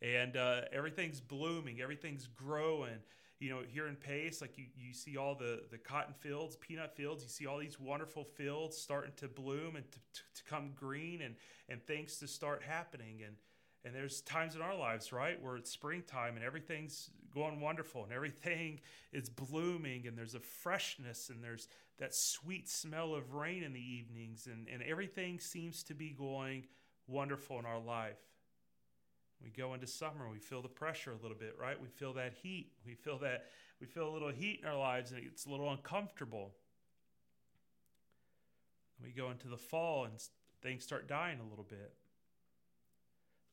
And 0.02 0.36
uh, 0.36 0.62
everything's 0.72 1.22
blooming 1.22 1.82
everything's 1.82 2.28
growing. 2.28 3.00
You 3.40 3.50
know 3.50 3.62
here 3.68 3.88
in 3.88 3.96
pace 3.96 4.40
like 4.40 4.58
you, 4.58 4.66
you 4.76 4.94
see 4.94 5.18
all 5.18 5.36
the 5.36 5.64
the 5.72 5.78
cotton 5.78 6.14
fields 6.20 6.56
peanut 6.56 6.96
fields. 6.96 7.24
You 7.24 7.30
see 7.30 7.48
all 7.48 7.58
these 7.58 7.80
wonderful 7.80 8.24
fields 8.24 8.78
starting 8.78 9.14
to 9.18 9.28
bloom 9.28 9.76
and 9.76 9.92
to, 9.92 10.00
to, 10.00 10.22
to 10.36 10.44
come 10.50 10.72
green 10.76 11.22
and 11.22 11.36
and 11.68 11.84
things 11.86 12.18
to 12.18 12.28
start 12.28 12.62
happening. 12.64 13.22
And 13.26 13.36
and 13.84 13.96
there's 13.96 14.22
times 14.22 14.56
in 14.56 14.62
our 14.62 14.78
lives, 14.78 15.12
right, 15.12 15.42
where 15.42 15.56
it's 15.58 15.72
springtime 15.72 16.36
and 16.36 16.46
everything's 16.46 17.10
going 17.34 17.60
wonderful 17.60 18.04
and 18.04 18.14
everything 18.14 18.80
is 19.12 19.30
blooming 19.30 20.08
and 20.08 20.18
there's 20.18 20.36
a 20.36 20.40
freshness 20.40 21.30
and 21.30 21.44
there's 21.44 21.68
that 22.00 22.14
sweet 22.14 22.70
smell 22.70 23.14
of 23.14 23.34
rain 23.34 23.64
in 23.64 23.74
the 23.74 23.80
evenings 23.80 24.48
and, 24.52 24.68
and 24.68 24.82
everything 24.84 25.40
seems 25.40 25.84
to 25.84 25.94
be 25.94 26.10
going 26.10 26.66
wonderful 27.08 27.60
in 27.60 27.66
our 27.66 27.80
life. 27.80 28.20
We 29.44 29.50
go 29.50 29.74
into 29.74 29.88
summer, 29.88 30.30
we 30.32 30.40
feel 30.40 30.62
the 30.62 30.68
pressure 30.68 31.12
a 31.12 31.22
little 31.22 31.38
bit, 31.38 31.56
right? 31.60 31.80
We 31.82 31.88
feel 31.88 32.14
that 32.14 32.34
heat. 32.42 32.72
We 32.86 32.94
feel 32.94 33.18
that 33.20 33.46
we 33.80 33.88
feel 33.88 34.08
a 34.08 34.14
little 34.14 34.30
heat 34.30 34.60
in 34.62 34.68
our 34.68 34.78
lives 34.78 35.12
and 35.12 35.24
it's 35.26 35.46
a 35.46 35.50
little 35.50 35.72
uncomfortable. 35.72 36.52
We 39.04 39.12
go 39.12 39.32
into 39.32 39.48
the 39.48 39.58
fall 39.58 40.06
and 40.06 40.14
things 40.62 40.84
start 40.84 41.08
dying 41.08 41.40
a 41.40 41.50
little 41.50 41.66
bit 41.68 41.94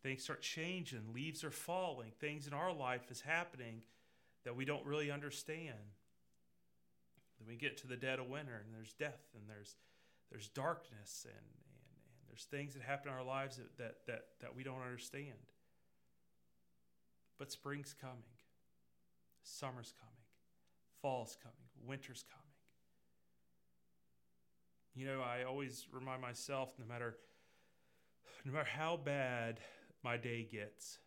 things 0.02 0.22
start 0.22 0.42
changing, 0.42 1.12
leaves 1.12 1.44
are 1.44 1.50
falling, 1.50 2.12
things 2.20 2.46
in 2.46 2.54
our 2.54 2.72
life 2.72 3.10
is 3.10 3.20
happening 3.20 3.82
that 4.44 4.56
we 4.56 4.64
don't 4.64 4.84
really 4.84 5.10
understand. 5.10 5.74
Then 7.38 7.48
we 7.48 7.56
get 7.56 7.76
to 7.78 7.86
the 7.86 7.96
dead 7.96 8.18
of 8.18 8.28
winter 8.28 8.62
and 8.64 8.74
there's 8.74 8.92
death 8.92 9.20
and 9.34 9.44
there's 9.48 9.76
there's 10.30 10.48
darkness 10.48 11.24
and, 11.24 11.34
and, 11.34 11.40
and 11.40 12.28
there's 12.28 12.44
things 12.44 12.74
that 12.74 12.82
happen 12.82 13.10
in 13.10 13.14
our 13.14 13.24
lives 13.24 13.56
that, 13.56 13.78
that, 13.78 13.94
that, 14.06 14.24
that 14.40 14.54
we 14.54 14.62
don't 14.62 14.82
understand. 14.82 15.38
But 17.38 17.50
spring's 17.50 17.94
coming, 17.98 18.16
summer's 19.42 19.94
coming, 19.98 20.14
fall's 21.00 21.36
coming, 21.42 21.56
winter's 21.86 22.24
coming. 22.30 22.44
You 24.94 25.06
know, 25.06 25.22
I 25.22 25.44
always 25.44 25.86
remind 25.92 26.20
myself 26.20 26.74
no 26.78 26.84
matter 26.86 27.16
no 28.44 28.52
matter 28.52 28.68
how 28.68 28.96
bad 28.96 29.60
my 30.02 30.16
day 30.16 30.46
gets, 30.50 30.98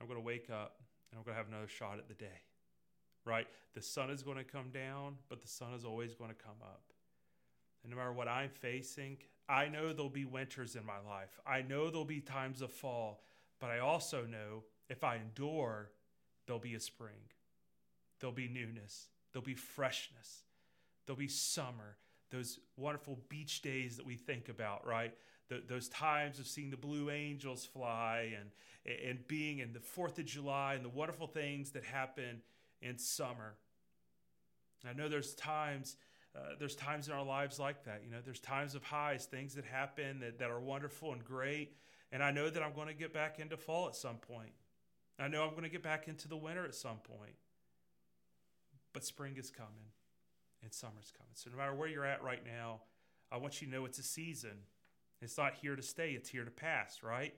I'm 0.00 0.06
going 0.06 0.18
to 0.18 0.24
wake 0.24 0.48
up 0.50 0.80
and 1.10 1.18
I'm 1.18 1.24
going 1.24 1.34
to 1.34 1.38
have 1.38 1.48
another 1.48 1.68
shot 1.68 1.98
at 1.98 2.08
the 2.08 2.14
day. 2.14 2.40
Right? 3.24 3.46
The 3.74 3.82
sun 3.82 4.10
is 4.10 4.22
going 4.22 4.38
to 4.38 4.44
come 4.44 4.70
down, 4.70 5.16
but 5.28 5.40
the 5.40 5.48
sun 5.48 5.74
is 5.74 5.84
always 5.84 6.14
going 6.14 6.30
to 6.30 6.36
come 6.36 6.56
up. 6.62 6.82
And 7.82 7.90
no 7.90 7.96
matter 7.96 8.12
what 8.12 8.28
I'm 8.28 8.50
facing, 8.50 9.18
I 9.48 9.68
know 9.68 9.92
there'll 9.92 10.08
be 10.08 10.24
winters 10.24 10.76
in 10.76 10.84
my 10.84 10.98
life. 11.08 11.40
I 11.46 11.62
know 11.62 11.90
there'll 11.90 12.04
be 12.04 12.20
times 12.20 12.62
of 12.62 12.72
fall, 12.72 13.22
but 13.60 13.70
I 13.70 13.78
also 13.78 14.24
know 14.24 14.64
if 14.88 15.04
I 15.04 15.16
endure, 15.16 15.90
there'll 16.46 16.60
be 16.60 16.74
a 16.74 16.80
spring. 16.80 17.30
There'll 18.20 18.34
be 18.34 18.48
newness. 18.48 19.08
There'll 19.32 19.44
be 19.44 19.54
freshness. 19.54 20.44
There'll 21.06 21.18
be 21.18 21.28
summer. 21.28 21.96
Those 22.30 22.58
wonderful 22.76 23.18
beach 23.28 23.62
days 23.62 23.96
that 23.96 24.06
we 24.06 24.16
think 24.16 24.48
about, 24.48 24.86
right? 24.86 25.14
Those 25.66 25.88
times 25.88 26.38
of 26.38 26.46
seeing 26.46 26.70
the 26.70 26.76
blue 26.76 27.10
angels 27.10 27.64
fly 27.64 28.34
and 28.38 28.50
and 29.08 29.26
being 29.28 29.58
in 29.58 29.72
the 29.72 29.80
Fourth 29.80 30.18
of 30.18 30.24
July 30.24 30.74
and 30.74 30.84
the 30.84 30.88
wonderful 30.88 31.26
things 31.26 31.70
that 31.70 31.84
happen 31.84 32.42
in 32.80 32.98
summer. 32.98 33.54
I 34.88 34.92
know 34.92 35.08
there's 35.08 35.34
times. 35.34 35.96
Uh, 36.34 36.54
there's 36.58 36.74
times 36.74 37.08
in 37.08 37.12
our 37.12 37.24
lives 37.24 37.58
like 37.58 37.84
that. 37.84 38.00
You 38.02 38.10
know, 38.10 38.16
there's 38.24 38.40
times 38.40 38.74
of 38.74 38.82
highs, 38.82 39.26
things 39.26 39.54
that 39.54 39.66
happen 39.66 40.20
that, 40.20 40.38
that 40.38 40.50
are 40.50 40.60
wonderful 40.60 41.12
and 41.12 41.22
great. 41.22 41.76
And 42.10 42.22
I 42.22 42.30
know 42.30 42.48
that 42.48 42.62
I'm 42.62 42.72
going 42.72 42.88
to 42.88 42.94
get 42.94 43.12
back 43.12 43.38
into 43.38 43.58
fall 43.58 43.86
at 43.86 43.94
some 43.94 44.16
point. 44.16 44.52
I 45.18 45.28
know 45.28 45.44
I'm 45.44 45.50
going 45.50 45.64
to 45.64 45.68
get 45.68 45.82
back 45.82 46.08
into 46.08 46.28
the 46.28 46.36
winter 46.36 46.64
at 46.64 46.74
some 46.74 46.96
point. 46.96 47.34
But 48.94 49.04
spring 49.04 49.34
is 49.36 49.50
coming 49.50 49.92
and 50.62 50.72
summer's 50.72 51.12
coming. 51.16 51.32
So 51.34 51.50
no 51.50 51.56
matter 51.56 51.74
where 51.74 51.88
you're 51.88 52.04
at 52.04 52.22
right 52.22 52.42
now, 52.44 52.80
I 53.30 53.36
want 53.36 53.60
you 53.60 53.68
to 53.68 53.72
know 53.72 53.84
it's 53.84 53.98
a 53.98 54.02
season. 54.02 54.58
It's 55.22 55.38
not 55.38 55.54
here 55.54 55.76
to 55.76 55.82
stay, 55.82 56.10
it's 56.10 56.28
here 56.28 56.44
to 56.44 56.50
pass, 56.50 57.02
right? 57.02 57.34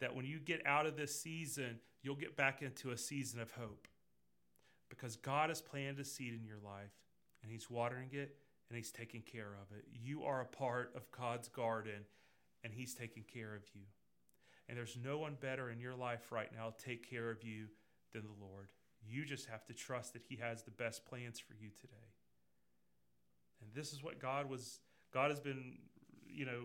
That 0.00 0.14
when 0.14 0.24
you 0.24 0.38
get 0.38 0.66
out 0.66 0.86
of 0.86 0.96
this 0.96 1.20
season, 1.20 1.78
you'll 2.02 2.14
get 2.14 2.36
back 2.36 2.62
into 2.62 2.90
a 2.90 2.96
season 2.96 3.40
of 3.40 3.50
hope. 3.52 3.88
Because 4.88 5.16
God 5.16 5.48
has 5.48 5.60
planted 5.60 6.00
a 6.00 6.04
seed 6.04 6.34
in 6.34 6.44
your 6.46 6.58
life 6.64 6.92
and 7.42 7.50
He's 7.50 7.68
watering 7.68 8.10
it 8.12 8.36
and 8.68 8.76
He's 8.76 8.92
taking 8.92 9.22
care 9.22 9.56
of 9.60 9.76
it. 9.76 9.84
You 9.92 10.22
are 10.24 10.40
a 10.40 10.46
part 10.46 10.92
of 10.94 11.10
God's 11.10 11.48
garden 11.48 12.04
and 12.62 12.72
He's 12.72 12.94
taking 12.94 13.24
care 13.24 13.54
of 13.54 13.62
you. 13.74 13.82
And 14.68 14.78
there's 14.78 14.96
no 15.02 15.18
one 15.18 15.36
better 15.40 15.70
in 15.70 15.80
your 15.80 15.94
life 15.94 16.30
right 16.30 16.50
now 16.54 16.70
to 16.70 16.84
take 16.84 17.08
care 17.08 17.30
of 17.30 17.42
you 17.42 17.66
than 18.12 18.22
the 18.22 18.44
Lord. 18.44 18.68
You 19.06 19.24
just 19.24 19.46
have 19.46 19.64
to 19.66 19.74
trust 19.74 20.12
that 20.12 20.22
He 20.28 20.36
has 20.36 20.62
the 20.62 20.70
best 20.70 21.04
plans 21.04 21.38
for 21.38 21.54
you 21.54 21.70
today. 21.80 22.14
And 23.60 23.70
this 23.74 23.92
is 23.92 24.02
what 24.02 24.18
God 24.18 24.48
was 24.48 24.80
God 25.12 25.30
has 25.30 25.40
been 25.40 25.78
you 26.34 26.44
know, 26.46 26.62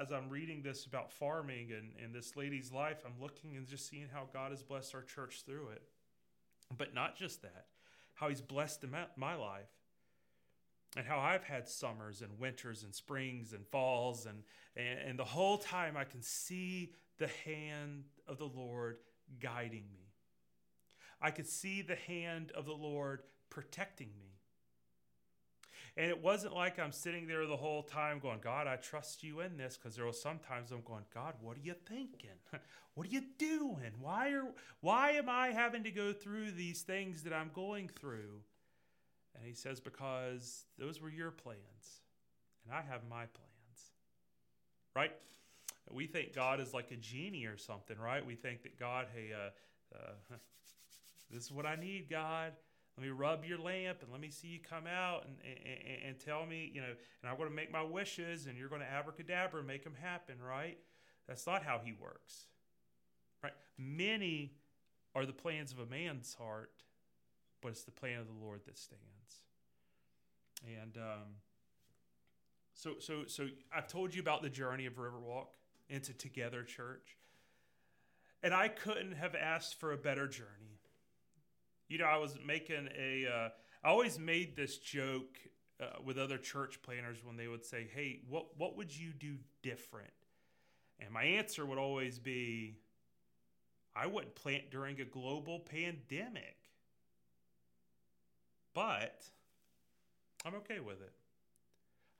as 0.00 0.12
I'm 0.12 0.28
reading 0.28 0.62
this 0.62 0.86
about 0.86 1.12
farming 1.12 1.72
and, 1.72 1.92
and 2.02 2.14
this 2.14 2.36
lady's 2.36 2.72
life, 2.72 2.98
I'm 3.04 3.20
looking 3.20 3.56
and 3.56 3.66
just 3.66 3.88
seeing 3.88 4.08
how 4.12 4.28
God 4.32 4.50
has 4.50 4.62
blessed 4.62 4.94
our 4.94 5.02
church 5.02 5.42
through 5.44 5.68
it. 5.68 5.82
But 6.76 6.94
not 6.94 7.16
just 7.16 7.42
that, 7.42 7.66
how 8.14 8.28
He's 8.28 8.40
blessed 8.40 8.84
my 9.16 9.34
life 9.34 9.68
and 10.96 11.06
how 11.06 11.18
I've 11.18 11.44
had 11.44 11.68
summers 11.68 12.20
and 12.20 12.38
winters 12.38 12.82
and 12.82 12.94
springs 12.94 13.52
and 13.52 13.66
falls 13.66 14.26
and, 14.26 14.42
and, 14.76 14.98
and 14.98 15.18
the 15.18 15.24
whole 15.24 15.58
time 15.58 15.96
I 15.96 16.04
can 16.04 16.22
see 16.22 16.92
the 17.18 17.30
hand 17.44 18.04
of 18.26 18.38
the 18.38 18.46
Lord 18.46 18.98
guiding 19.40 19.84
me. 19.92 20.12
I 21.20 21.30
could 21.30 21.46
see 21.46 21.82
the 21.82 21.94
hand 21.94 22.52
of 22.52 22.66
the 22.66 22.72
Lord 22.72 23.22
protecting 23.48 24.10
me. 24.18 24.31
And 25.96 26.08
it 26.08 26.22
wasn't 26.22 26.54
like 26.54 26.78
I'm 26.78 26.92
sitting 26.92 27.26
there 27.26 27.46
the 27.46 27.56
whole 27.56 27.82
time 27.82 28.18
going, 28.18 28.40
God, 28.40 28.66
I 28.66 28.76
trust 28.76 29.22
you 29.22 29.40
in 29.40 29.58
this. 29.58 29.76
Because 29.76 29.94
there 29.94 30.06
was 30.06 30.20
sometimes 30.20 30.70
I'm 30.70 30.80
going, 30.80 31.04
God, 31.12 31.34
what 31.40 31.56
are 31.56 31.60
you 31.60 31.74
thinking? 31.86 32.30
what 32.94 33.06
are 33.06 33.10
you 33.10 33.24
doing? 33.38 33.92
Why 34.00 34.30
are 34.30 34.44
why 34.80 35.12
am 35.12 35.28
I 35.28 35.48
having 35.48 35.84
to 35.84 35.90
go 35.90 36.12
through 36.12 36.52
these 36.52 36.82
things 36.82 37.22
that 37.24 37.34
I'm 37.34 37.50
going 37.54 37.88
through? 37.88 38.40
And 39.34 39.44
he 39.44 39.52
says, 39.52 39.80
Because 39.80 40.64
those 40.78 41.00
were 41.00 41.10
your 41.10 41.30
plans, 41.30 42.00
and 42.64 42.74
I 42.74 42.80
have 42.90 43.02
my 43.08 43.26
plans. 43.26 43.90
Right? 44.96 45.12
We 45.90 46.06
think 46.06 46.34
God 46.34 46.60
is 46.60 46.72
like 46.72 46.90
a 46.90 46.96
genie 46.96 47.44
or 47.46 47.58
something, 47.58 47.98
right? 47.98 48.24
We 48.24 48.34
think 48.34 48.62
that 48.62 48.78
God, 48.78 49.08
hey, 49.14 49.30
uh, 49.32 49.96
uh, 49.96 50.12
this 51.30 51.44
is 51.44 51.52
what 51.52 51.66
I 51.66 51.76
need, 51.76 52.08
God. 52.08 52.52
Let 52.96 53.06
me 53.06 53.10
rub 53.10 53.44
your 53.44 53.58
lamp 53.58 53.98
and 54.02 54.12
let 54.12 54.20
me 54.20 54.28
see 54.28 54.48
you 54.48 54.58
come 54.60 54.86
out 54.86 55.24
and, 55.24 55.36
and, 55.44 56.08
and 56.08 56.20
tell 56.20 56.44
me, 56.44 56.70
you 56.74 56.80
know, 56.82 56.88
and 56.88 57.30
I'm 57.30 57.36
going 57.36 57.48
to 57.48 57.54
make 57.54 57.72
my 57.72 57.82
wishes 57.82 58.46
and 58.46 58.58
you're 58.58 58.68
going 58.68 58.82
to 58.82 58.90
abracadabra 58.90 59.60
and 59.60 59.66
make 59.66 59.82
them 59.82 59.94
happen, 60.00 60.34
right? 60.46 60.78
That's 61.26 61.46
not 61.46 61.62
how 61.62 61.80
he 61.82 61.92
works, 61.92 62.46
right? 63.42 63.54
Many 63.78 64.52
are 65.14 65.24
the 65.24 65.32
plans 65.32 65.72
of 65.72 65.78
a 65.78 65.86
man's 65.86 66.34
heart, 66.34 66.72
but 67.62 67.68
it's 67.68 67.84
the 67.84 67.92
plan 67.92 68.20
of 68.20 68.26
the 68.26 68.44
Lord 68.44 68.60
that 68.66 68.76
stands. 68.76 69.02
And 70.66 70.96
um, 70.98 71.36
so, 72.74 72.94
so, 72.98 73.22
so 73.26 73.48
I've 73.74 73.88
told 73.88 74.14
you 74.14 74.20
about 74.20 74.42
the 74.42 74.50
journey 74.50 74.86
of 74.86 74.94
Riverwalk 74.94 75.48
into 75.88 76.12
Together 76.12 76.62
Church, 76.62 77.16
and 78.42 78.52
I 78.52 78.68
couldn't 78.68 79.12
have 79.12 79.34
asked 79.34 79.78
for 79.78 79.92
a 79.92 79.96
better 79.96 80.26
journey 80.26 80.71
you 81.92 81.98
know, 81.98 82.06
I 82.06 82.16
was 82.16 82.38
making 82.44 82.88
a. 82.98 83.26
Uh, 83.26 83.48
I 83.84 83.90
always 83.90 84.18
made 84.18 84.56
this 84.56 84.78
joke 84.78 85.38
uh, 85.78 85.98
with 86.02 86.16
other 86.16 86.38
church 86.38 86.80
planners 86.80 87.18
when 87.22 87.36
they 87.36 87.48
would 87.48 87.66
say, 87.66 87.86
"Hey, 87.94 88.20
what 88.30 88.56
what 88.56 88.78
would 88.78 88.96
you 88.96 89.12
do 89.12 89.36
different?" 89.62 90.10
And 90.98 91.10
my 91.10 91.24
answer 91.24 91.66
would 91.66 91.76
always 91.76 92.18
be, 92.18 92.78
"I 93.94 94.06
wouldn't 94.06 94.34
plant 94.34 94.70
during 94.70 95.02
a 95.02 95.04
global 95.04 95.60
pandemic." 95.60 96.56
But 98.72 99.26
I'm 100.46 100.54
okay 100.56 100.80
with 100.80 101.02
it. 101.02 101.12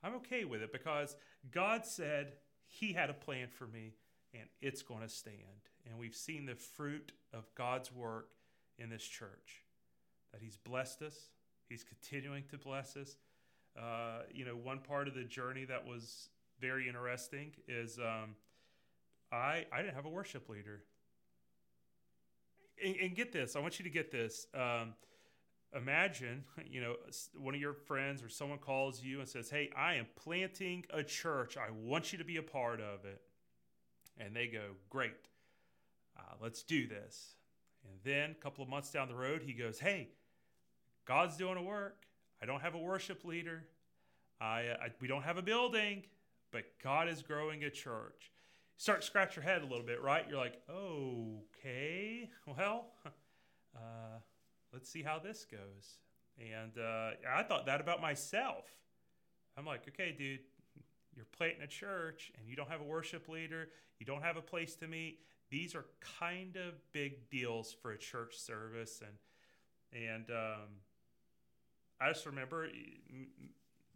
I'm 0.03 0.17
okay 0.17 0.45
with 0.45 0.61
it 0.61 0.71
because 0.71 1.17
God 1.51 1.87
said 1.87 2.35
He 2.67 2.93
had 2.93 3.09
a 3.09 3.15
plan 3.15 3.49
for 3.49 3.67
me, 3.67 3.95
and 4.35 4.45
it's 4.61 4.83
going 4.83 5.01
to 5.01 5.09
stand. 5.09 5.71
And 5.87 5.99
we've 5.99 6.15
seen 6.15 6.45
the 6.45 6.57
fruit 6.57 7.13
of 7.33 7.55
God's 7.55 7.91
work 7.91 8.33
in 8.79 8.91
this 8.91 9.03
church 9.03 9.62
that 10.33 10.41
He's 10.43 10.57
blessed 10.57 11.03
us, 11.03 11.31
He's 11.69 11.85
continuing 11.85 12.45
to 12.51 12.59
bless 12.59 12.97
us. 12.97 13.17
Uh, 13.79 14.23
you 14.33 14.45
know, 14.45 14.55
one 14.55 14.81
part 14.81 15.09
of 15.09 15.15
the 15.15 15.25
journey 15.25 15.65
that 15.65 15.87
was 15.87 16.29
very 16.61 16.87
interesting 16.89 17.53
is 17.67 17.99
um, 17.99 18.35
I 19.33 19.65
I 19.73 19.83
didn't 19.83 19.95
have 19.95 20.05
a 20.05 20.11
worship 20.11 20.49
leader. 20.49 20.83
And, 22.85 22.97
and 22.97 23.17
get 23.17 23.33
this, 23.33 23.55
I 23.57 23.61
want 23.61 23.79
you 23.79 23.85
to 23.85 23.91
get 23.91 24.11
this. 24.11 24.47
Um, 24.55 24.95
imagine, 25.75 26.45
you 26.67 26.81
know, 26.81 26.97
one 27.35 27.55
of 27.55 27.61
your 27.61 27.75
friends 27.75 28.23
or 28.23 28.29
someone 28.29 28.59
calls 28.59 29.03
you 29.03 29.21
and 29.21 29.29
says, 29.29 29.51
"Hey, 29.51 29.71
I 29.77 29.95
am 29.95 30.07
planting 30.17 30.85
a 30.91 31.03
church. 31.03 31.57
I 31.57 31.71
want 31.71 32.13
you 32.13 32.19
to 32.19 32.25
be 32.25 32.37
a 32.37 32.43
part 32.43 32.81
of 32.81 33.05
it." 33.05 33.23
And 34.19 34.35
they 34.37 34.47
go, 34.47 34.73
"Great, 34.91 35.29
uh, 36.19 36.35
let's 36.41 36.63
do 36.63 36.87
this." 36.87 37.37
And 37.85 37.99
then 38.05 38.31
a 38.31 38.35
couple 38.35 38.63
of 38.63 38.71
months 38.71 38.91
down 38.91 39.09
the 39.09 39.15
road, 39.15 39.43
he 39.43 39.53
goes, 39.53 39.79
"Hey, 39.79 40.11
God's 41.05 41.37
doing 41.37 41.57
a 41.57 41.63
work. 41.63 42.07
I 42.43 42.47
don't 42.47 42.61
have 42.61 42.75
a 42.75 42.79
worship 42.79 43.25
leader. 43.25 43.65
I, 44.41 44.61
I 44.81 44.89
we 45.01 45.09
don't 45.09 45.23
have 45.23 45.37
a 45.37 45.43
building, 45.43 46.03
but 46.51 46.65
God 46.83 47.09
is 47.09 47.23
growing 47.23 47.65
a 47.65 47.71
church." 47.71 48.31
Start 48.77 49.05
scratch 49.05 49.37
your 49.37 49.45
head 49.45 49.63
a 49.63 49.67
little 49.67 49.87
bit, 49.87 50.03
right? 50.03 50.25
You're 50.29 50.39
like, 50.39 50.61
"Okay, 50.69 52.31
well." 52.47 52.87
Uh, 53.75 54.19
let's 54.73 54.91
see 54.91 55.03
how 55.03 55.19
this 55.19 55.47
goes. 55.51 55.99
And 56.39 56.79
uh, 56.79 57.11
I 57.35 57.43
thought 57.43 57.67
that 57.67 57.81
about 57.81 58.01
myself. 58.01 58.67
I'm 59.57 59.67
like, 59.67 59.87
okay, 59.89 60.15
dude, 60.17 60.41
you're 61.15 61.27
planting 61.37 61.63
a 61.63 61.67
church 61.67 62.33
and 62.39 62.49
you 62.49 62.57
don't 62.57 62.71
have 62.71 62.81
a 62.81 62.85
worship 62.85 63.29
leader, 63.29 63.69
you 63.99 64.07
don't 64.07 64.23
have 64.23 64.37
a 64.37 64.43
place 64.43 64.75
to 64.77 64.89
meet. 64.89 65.19
These 65.51 65.75
are 65.75 65.85
kind 66.19 66.57
of 66.57 66.75
big 66.93 67.29
deals 67.29 67.75
for 67.83 67.93
a 67.93 67.99
church 67.99 68.39
service, 68.39 69.03
and 69.03 70.03
and 70.03 70.31
um, 70.31 70.69
I 72.03 72.09
just 72.09 72.27
remember 72.27 72.69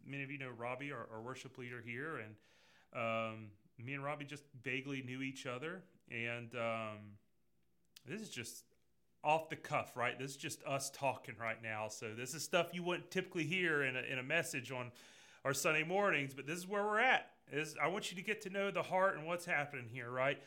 many 0.05 0.23
of 0.23 0.31
you 0.31 0.37
know 0.37 0.49
Robbie, 0.57 0.91
our, 0.93 1.07
our 1.13 1.21
worship 1.21 1.57
leader 1.57 1.81
here, 1.85 2.21
and 2.23 2.35
um, 2.95 3.47
me 3.83 3.93
and 3.93 4.03
Robbie 4.03 4.23
just 4.23 4.43
vaguely 4.63 5.01
knew 5.01 5.21
each 5.21 5.45
other, 5.45 5.83
and 6.09 6.53
um, 6.55 6.97
this 8.07 8.21
is 8.21 8.29
just 8.29 8.63
off 9.25 9.49
the 9.49 9.57
cuff, 9.57 9.97
right? 9.97 10.17
This 10.17 10.31
is 10.31 10.37
just 10.37 10.63
us 10.63 10.89
talking 10.89 11.35
right 11.39 11.61
now. 11.61 11.89
So 11.89 12.13
this 12.15 12.33
is 12.33 12.43
stuff 12.43 12.67
you 12.71 12.81
wouldn't 12.81 13.11
typically 13.11 13.43
hear 13.43 13.83
in 13.83 13.97
a, 13.97 14.01
in 14.01 14.19
a 14.19 14.23
message 14.23 14.71
on 14.71 14.91
our 15.43 15.53
Sunday 15.53 15.83
mornings, 15.83 16.33
but 16.33 16.47
this 16.47 16.57
is 16.57 16.67
where 16.67 16.83
we're 16.83 16.99
at. 16.99 17.31
Is 17.51 17.75
I 17.81 17.87
want 17.87 18.09
you 18.09 18.15
to 18.15 18.23
get 18.23 18.41
to 18.43 18.49
know 18.49 18.71
the 18.71 18.83
heart 18.83 19.17
and 19.17 19.27
what's 19.27 19.45
happening 19.45 19.89
here, 19.91 20.09
right? 20.09 20.41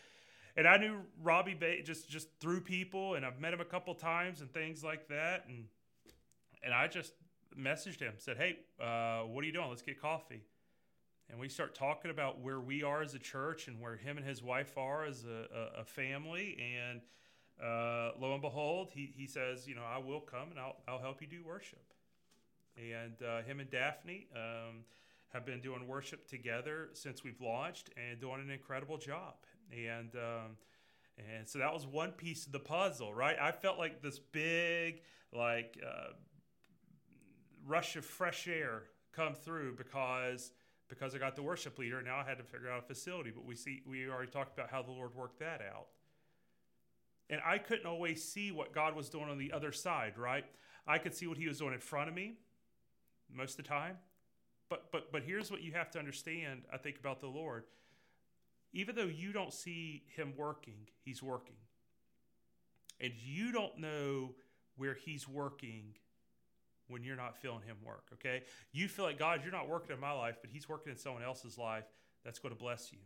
And 0.56 0.66
I 0.66 0.78
knew 0.78 1.00
Robbie 1.22 1.54
ba- 1.54 1.82
just 1.82 2.08
just 2.08 2.28
through 2.40 2.62
people, 2.62 3.16
and 3.16 3.26
I've 3.26 3.38
met 3.38 3.52
him 3.52 3.60
a 3.60 3.66
couple 3.66 3.94
times 3.94 4.40
and 4.40 4.50
things 4.50 4.82
like 4.82 5.08
that, 5.08 5.44
and 5.46 5.66
and 6.62 6.74
I 6.74 6.86
just 6.88 7.12
messaged 7.58 8.00
him, 8.00 8.14
said, 8.18 8.36
"Hey, 8.36 8.58
uh, 8.80 9.22
what 9.26 9.42
are 9.42 9.46
you 9.46 9.52
doing? 9.52 9.68
Let's 9.68 9.82
get 9.82 10.00
coffee." 10.00 10.42
And 11.28 11.38
we 11.38 11.48
start 11.48 11.74
talking 11.74 12.10
about 12.10 12.40
where 12.40 12.60
we 12.60 12.82
are 12.82 13.02
as 13.02 13.14
a 13.14 13.18
church 13.18 13.68
and 13.68 13.80
where 13.80 13.96
him 13.96 14.16
and 14.16 14.26
his 14.26 14.42
wife 14.42 14.76
are 14.76 15.04
as 15.04 15.24
a, 15.24 15.46
a, 15.78 15.80
a 15.82 15.84
family, 15.84 16.58
and 16.60 17.02
uh, 17.62 18.12
lo 18.18 18.32
and 18.32 18.42
behold, 18.42 18.90
he, 18.92 19.12
he 19.14 19.26
says, 19.26 19.68
you 19.68 19.74
know, 19.74 19.84
I 19.84 19.98
will 19.98 20.20
come 20.20 20.50
and 20.50 20.58
I'll, 20.58 20.76
I'll 20.88 20.98
help 20.98 21.20
you 21.20 21.26
do 21.26 21.44
worship. 21.44 21.84
And 22.76 23.22
uh, 23.22 23.42
him 23.42 23.60
and 23.60 23.70
Daphne 23.70 24.28
um, 24.34 24.84
have 25.28 25.44
been 25.44 25.60
doing 25.60 25.86
worship 25.86 26.26
together 26.26 26.88
since 26.94 27.22
we've 27.22 27.40
launched 27.40 27.90
and 27.96 28.18
doing 28.18 28.40
an 28.40 28.50
incredible 28.50 28.96
job. 28.96 29.34
And 29.70 30.14
um, 30.16 30.56
and 31.18 31.46
so 31.46 31.58
that 31.58 31.72
was 31.72 31.86
one 31.86 32.12
piece 32.12 32.46
of 32.46 32.52
the 32.52 32.60
puzzle, 32.60 33.12
right? 33.12 33.36
I 33.38 33.52
felt 33.52 33.78
like 33.78 34.00
this 34.00 34.18
big, 34.18 35.02
like 35.34 35.78
uh, 35.86 36.12
rush 37.66 37.96
of 37.96 38.04
fresh 38.04 38.48
air 38.48 38.84
come 39.12 39.34
through 39.34 39.76
because 39.76 40.52
because 40.88 41.14
I 41.14 41.18
got 41.18 41.36
the 41.36 41.42
worship 41.42 41.78
leader. 41.78 42.02
Now 42.02 42.16
I 42.18 42.24
had 42.24 42.38
to 42.38 42.44
figure 42.44 42.68
out 42.68 42.80
a 42.80 42.86
facility, 42.86 43.30
but 43.30 43.44
we 43.44 43.54
see 43.54 43.82
we 43.86 44.08
already 44.08 44.30
talked 44.30 44.58
about 44.58 44.70
how 44.70 44.82
the 44.82 44.90
Lord 44.90 45.14
worked 45.14 45.38
that 45.38 45.60
out. 45.62 45.86
And 47.28 47.40
I 47.46 47.58
couldn't 47.58 47.86
always 47.86 48.24
see 48.24 48.50
what 48.50 48.74
God 48.74 48.96
was 48.96 49.08
doing 49.08 49.30
on 49.30 49.38
the 49.38 49.52
other 49.52 49.70
side, 49.70 50.18
right? 50.18 50.44
I 50.86 50.98
could 50.98 51.14
see 51.14 51.28
what 51.28 51.38
he 51.38 51.46
was 51.46 51.58
doing 51.58 51.74
in 51.74 51.80
front 51.80 52.08
of 52.08 52.14
me 52.14 52.34
most 53.32 53.58
of 53.58 53.64
the 53.64 53.68
time. 53.68 53.98
But 54.68 54.90
but 54.90 55.12
but 55.12 55.22
here's 55.22 55.50
what 55.50 55.62
you 55.62 55.72
have 55.72 55.90
to 55.92 55.98
understand, 55.98 56.62
I 56.72 56.76
think 56.76 56.98
about 56.98 57.20
the 57.20 57.28
Lord. 57.28 57.64
Even 58.72 58.94
though 58.94 59.04
you 59.04 59.32
don't 59.32 59.52
see 59.52 60.04
him 60.14 60.34
working, 60.36 60.88
he's 61.04 61.22
working. 61.22 61.56
And 63.00 63.12
you 63.16 63.50
don't 63.50 63.78
know 63.78 64.34
where 64.76 64.94
he's 64.94 65.28
working 65.28 65.94
when 66.90 67.02
you're 67.02 67.16
not 67.16 67.36
feeling 67.36 67.62
him 67.62 67.76
work, 67.84 68.04
okay? 68.14 68.42
You 68.72 68.88
feel 68.88 69.04
like 69.04 69.18
God, 69.18 69.40
you're 69.42 69.52
not 69.52 69.68
working 69.68 69.94
in 69.94 70.00
my 70.00 70.12
life, 70.12 70.36
but 70.40 70.50
he's 70.50 70.68
working 70.68 70.92
in 70.92 70.98
someone 70.98 71.22
else's 71.22 71.56
life. 71.56 71.84
That's 72.24 72.38
going 72.38 72.54
to 72.54 72.58
bless 72.58 72.92
you. 72.92 72.98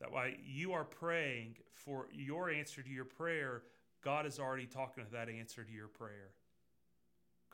That 0.00 0.12
why 0.12 0.36
you 0.44 0.72
are 0.72 0.84
praying 0.84 1.56
for 1.72 2.08
your 2.12 2.50
answer 2.50 2.82
to 2.82 2.90
your 2.90 3.04
prayer, 3.04 3.62
God 4.04 4.26
is 4.26 4.38
already 4.38 4.66
talking 4.66 5.04
to 5.04 5.10
that 5.12 5.28
answer 5.28 5.64
to 5.64 5.72
your 5.72 5.88
prayer. 5.88 6.30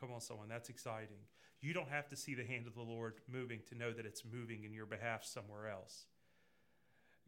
Come 0.00 0.12
on, 0.12 0.20
someone, 0.20 0.48
that's 0.48 0.68
exciting. 0.68 1.18
You 1.60 1.72
don't 1.72 1.88
have 1.88 2.08
to 2.08 2.16
see 2.16 2.34
the 2.34 2.44
hand 2.44 2.66
of 2.66 2.74
the 2.74 2.82
Lord 2.82 3.14
moving 3.30 3.60
to 3.68 3.74
know 3.74 3.92
that 3.92 4.06
it's 4.06 4.22
moving 4.24 4.64
in 4.64 4.72
your 4.72 4.86
behalf 4.86 5.24
somewhere 5.24 5.68
else. 5.68 6.06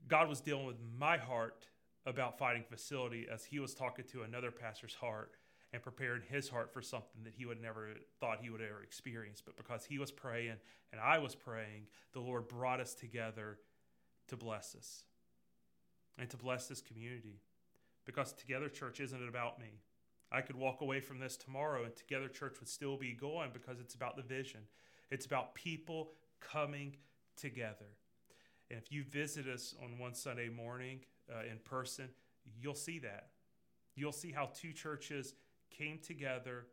God 0.08 0.28
was 0.28 0.40
dealing 0.40 0.66
with 0.66 0.76
my 0.98 1.16
heart 1.16 1.66
about 2.06 2.38
fighting 2.38 2.64
facility 2.68 3.26
as 3.30 3.44
he 3.44 3.58
was 3.58 3.74
talking 3.74 4.04
to 4.12 4.22
another 4.22 4.50
pastor's 4.50 4.94
heart 4.94 5.36
and 5.72 5.82
prepared 5.82 6.24
his 6.28 6.48
heart 6.48 6.72
for 6.72 6.82
something 6.82 7.22
that 7.24 7.34
he 7.34 7.46
would 7.46 7.62
never 7.62 7.88
thought 8.18 8.40
he 8.40 8.50
would 8.50 8.60
ever 8.60 8.82
experience. 8.82 9.40
But 9.44 9.56
because 9.56 9.84
he 9.84 9.98
was 9.98 10.10
praying 10.10 10.56
and 10.92 11.00
I 11.00 11.18
was 11.18 11.34
praying, 11.34 11.86
the 12.12 12.20
Lord 12.20 12.48
brought 12.48 12.80
us 12.80 12.94
together 12.94 13.58
to 14.28 14.36
bless 14.36 14.74
us 14.74 15.04
and 16.18 16.28
to 16.30 16.36
bless 16.36 16.66
this 16.66 16.80
community. 16.80 17.40
Because 18.04 18.32
Together 18.32 18.68
Church 18.68 18.98
isn't 19.00 19.28
about 19.28 19.60
me. 19.60 19.80
I 20.32 20.40
could 20.40 20.56
walk 20.56 20.80
away 20.80 21.00
from 21.00 21.18
this 21.18 21.36
tomorrow 21.36 21.84
and 21.84 21.94
Together 21.94 22.28
Church 22.28 22.56
would 22.60 22.68
still 22.68 22.96
be 22.96 23.12
going 23.12 23.50
because 23.52 23.80
it's 23.80 23.94
about 23.94 24.16
the 24.16 24.22
vision. 24.22 24.60
It's 25.10 25.26
about 25.26 25.54
people 25.54 26.12
coming 26.40 26.96
together. 27.36 27.96
And 28.70 28.78
if 28.78 28.92
you 28.92 29.04
visit 29.04 29.46
us 29.46 29.74
on 29.82 29.98
one 29.98 30.14
Sunday 30.14 30.48
morning 30.48 31.00
uh, 31.30 31.42
in 31.50 31.58
person, 31.58 32.08
you'll 32.60 32.74
see 32.74 32.98
that. 33.00 33.28
You'll 33.96 34.12
see 34.12 34.30
how 34.30 34.50
two 34.54 34.72
churches 34.72 35.34
came 35.80 35.98
together 35.98 36.66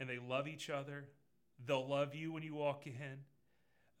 and 0.00 0.08
they 0.08 0.18
love 0.18 0.48
each 0.48 0.68
other. 0.70 1.04
They'll 1.64 1.86
love 1.86 2.14
you 2.14 2.32
when 2.32 2.42
you 2.42 2.54
walk 2.54 2.86
in. 2.86 3.18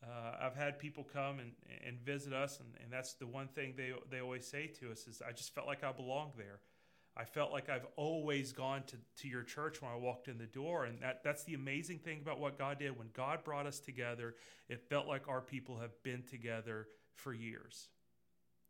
Uh, 0.02 0.36
I've 0.42 0.56
had 0.56 0.78
people 0.78 1.04
come 1.04 1.38
and, 1.38 1.52
and 1.86 1.98
visit 2.00 2.32
us, 2.32 2.58
and, 2.60 2.68
and 2.82 2.92
that's 2.92 3.14
the 3.14 3.26
one 3.26 3.48
thing 3.48 3.74
they, 3.76 3.92
they 4.10 4.20
always 4.20 4.46
say 4.46 4.66
to 4.80 4.90
us 4.90 5.06
is, 5.06 5.22
I 5.26 5.32
just 5.32 5.54
felt 5.54 5.66
like 5.66 5.82
I 5.82 5.92
belonged 5.92 6.32
there. 6.36 6.60
I 7.16 7.24
felt 7.24 7.52
like 7.52 7.70
I've 7.70 7.86
always 7.96 8.52
gone 8.52 8.82
to, 8.88 8.96
to 9.22 9.28
your 9.28 9.44
church 9.44 9.80
when 9.80 9.90
I 9.90 9.96
walked 9.96 10.26
in 10.26 10.36
the 10.36 10.46
door. 10.46 10.84
And 10.84 11.00
that, 11.00 11.22
that's 11.22 11.44
the 11.44 11.54
amazing 11.54 12.00
thing 12.00 12.20
about 12.20 12.40
what 12.40 12.58
God 12.58 12.80
did. 12.80 12.98
When 12.98 13.08
God 13.14 13.44
brought 13.44 13.66
us 13.66 13.78
together, 13.78 14.34
it 14.68 14.82
felt 14.90 15.06
like 15.06 15.28
our 15.28 15.40
people 15.40 15.78
have 15.78 15.92
been 16.02 16.24
together 16.28 16.88
for 17.14 17.32
years. 17.32 17.88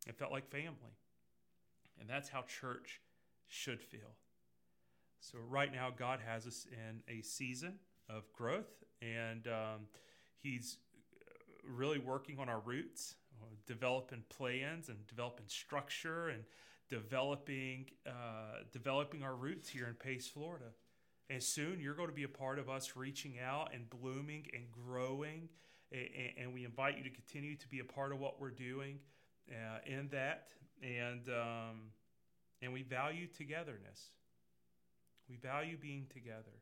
It 0.07 0.15
felt 0.15 0.31
like 0.31 0.47
family. 0.47 0.95
And 1.99 2.07
that's 2.07 2.29
how 2.29 2.43
church 2.43 3.01
should 3.47 3.81
feel. 3.81 4.13
So, 5.31 5.39
right 5.49 5.73
now, 5.73 5.89
God 5.89 6.19
has 6.23 6.45
us 6.45 6.67
in 6.71 7.01
a 7.09 7.23
season 7.23 7.79
of 8.07 8.31
growth, 8.31 8.83
and 9.01 9.47
um, 9.47 9.87
He's 10.37 10.77
really 11.67 11.97
working 11.97 12.37
on 12.37 12.47
our 12.47 12.59
roots, 12.59 13.15
uh, 13.41 13.45
developing 13.65 14.23
plans 14.29 14.89
and 14.89 15.07
developing 15.07 15.47
structure 15.47 16.29
and 16.29 16.43
developing 16.89 17.87
uh, 18.05 18.61
developing 18.71 19.23
our 19.23 19.33
roots 19.33 19.67
here 19.67 19.87
in 19.87 19.95
Pace, 19.95 20.27
Florida. 20.27 20.65
And 21.31 21.41
soon 21.41 21.79
you're 21.79 21.95
going 21.95 22.09
to 22.09 22.15
be 22.15 22.23
a 22.23 22.27
part 22.27 22.59
of 22.59 22.69
us 22.69 22.95
reaching 22.95 23.39
out 23.43 23.73
and 23.73 23.89
blooming 23.89 24.45
and 24.53 24.65
growing. 24.71 25.49
And, 25.91 26.07
and 26.37 26.53
we 26.53 26.65
invite 26.65 26.97
you 26.97 27.03
to 27.03 27.09
continue 27.09 27.55
to 27.55 27.67
be 27.67 27.79
a 27.79 27.83
part 27.83 28.11
of 28.11 28.19
what 28.19 28.39
we're 28.39 28.51
doing 28.51 28.99
uh, 29.49 29.79
in 29.87 30.07
that. 30.09 30.49
And 30.83 31.27
um, 31.29 31.81
and 32.61 32.71
we 32.71 32.83
value 32.83 33.25
togetherness. 33.25 34.11
We 35.29 35.37
value 35.37 35.77
being 35.77 36.05
together. 36.13 36.61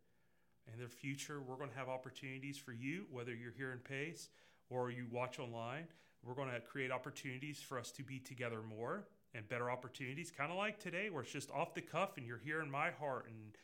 In 0.74 0.82
the 0.82 0.88
future, 0.88 1.42
we're 1.42 1.58
going 1.58 1.70
to 1.70 1.76
have 1.78 1.90
opportunities 1.90 2.58
for 2.58 2.72
you, 2.72 3.06
whether 3.12 3.34
you're 3.34 3.52
here 3.52 3.72
in 3.72 3.80
Pace 3.80 4.30
or 4.70 4.90
you 4.90 5.08
watch 5.12 5.40
online, 5.40 5.88
we're 6.24 6.36
going 6.36 6.50
to 6.50 6.60
create 6.62 6.92
opportunities 6.92 7.60
for 7.62 7.78
us 7.78 7.92
to 7.92 8.04
be 8.04 8.20
together 8.20 8.62
more 8.62 9.04
and 9.34 9.48
better 9.50 9.70
opportunities, 9.70 10.32
kind 10.32 10.52
of 10.52 10.58
like 10.58 10.80
today, 10.80 11.10
where 11.10 11.24
it's 11.24 11.32
just 11.32 11.52
off 11.52 11.74
the 11.74 11.82
cuff 11.82 12.18
and 12.18 12.26
you're 12.26 12.38
hearing 12.38 12.72
my 12.72 12.92
heart. 12.92 13.28
And 13.28 13.58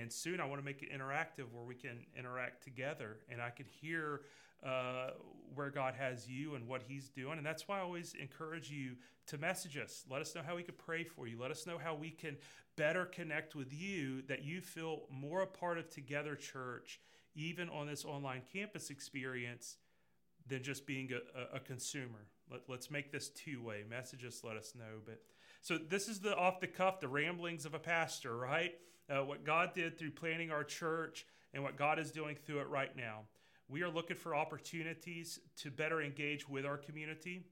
And 0.00 0.12
soon 0.12 0.40
I 0.40 0.44
want 0.44 0.60
to 0.60 0.64
make 0.64 0.82
it 0.82 0.92
interactive 0.92 1.50
where 1.52 1.64
we 1.64 1.74
can 1.74 2.06
interact 2.16 2.62
together. 2.62 3.18
And 3.28 3.42
I 3.42 3.50
could 3.50 3.66
hear 3.66 4.20
uh, 4.64 5.10
where 5.54 5.70
God 5.70 5.94
has 5.94 6.28
you 6.28 6.54
and 6.54 6.66
what 6.66 6.82
He's 6.86 7.08
doing. 7.08 7.38
And 7.38 7.46
that's 7.46 7.66
why 7.66 7.78
I 7.78 7.82
always 7.82 8.14
encourage 8.20 8.70
you 8.70 8.96
to 9.28 9.38
message 9.38 9.76
us. 9.76 10.04
Let 10.10 10.20
us 10.20 10.34
know 10.34 10.42
how 10.46 10.56
we 10.56 10.62
could 10.62 10.78
pray 10.78 11.04
for 11.04 11.26
you. 11.26 11.40
Let 11.40 11.50
us 11.50 11.66
know 11.66 11.78
how 11.78 11.94
we 11.94 12.10
can 12.10 12.36
better 12.76 13.06
connect 13.06 13.54
with 13.54 13.72
you, 13.72 14.22
that 14.28 14.44
you 14.44 14.60
feel 14.60 15.02
more 15.10 15.42
a 15.42 15.46
part 15.46 15.78
of 15.78 15.88
Together 15.88 16.36
Church, 16.36 17.00
even 17.34 17.68
on 17.70 17.86
this 17.86 18.04
online 18.04 18.42
campus 18.52 18.90
experience, 18.90 19.76
than 20.46 20.62
just 20.62 20.86
being 20.86 21.10
a, 21.12 21.56
a, 21.56 21.60
consumer. 21.60 22.28
Let, 22.50 22.60
let's 22.68 22.90
make 22.90 23.10
this 23.10 23.30
two 23.30 23.62
way. 23.62 23.82
Message 23.88 24.24
us, 24.24 24.42
let 24.44 24.56
us 24.56 24.74
know. 24.76 25.00
But 25.04 25.20
so 25.60 25.76
this 25.78 26.08
is 26.08 26.20
the 26.20 26.36
off 26.36 26.60
the 26.60 26.68
cuff, 26.68 27.00
the 27.00 27.08
ramblings 27.08 27.66
of 27.66 27.74
a 27.74 27.78
pastor, 27.78 28.36
right? 28.36 28.74
Uh, 29.10 29.24
what 29.24 29.44
God 29.44 29.72
did 29.74 29.98
through 29.98 30.12
planning 30.12 30.50
our 30.50 30.64
church 30.64 31.26
and 31.52 31.62
what 31.62 31.76
God 31.76 31.98
is 31.98 32.10
doing 32.12 32.36
through 32.36 32.60
it 32.60 32.68
right 32.68 32.94
now. 32.96 33.22
We 33.68 33.82
are 33.82 33.90
looking 33.90 34.16
for 34.16 34.36
opportunities 34.36 35.40
to 35.56 35.72
better 35.72 36.00
engage 36.00 36.48
with 36.48 36.64
our 36.64 36.76
community. 36.76 37.46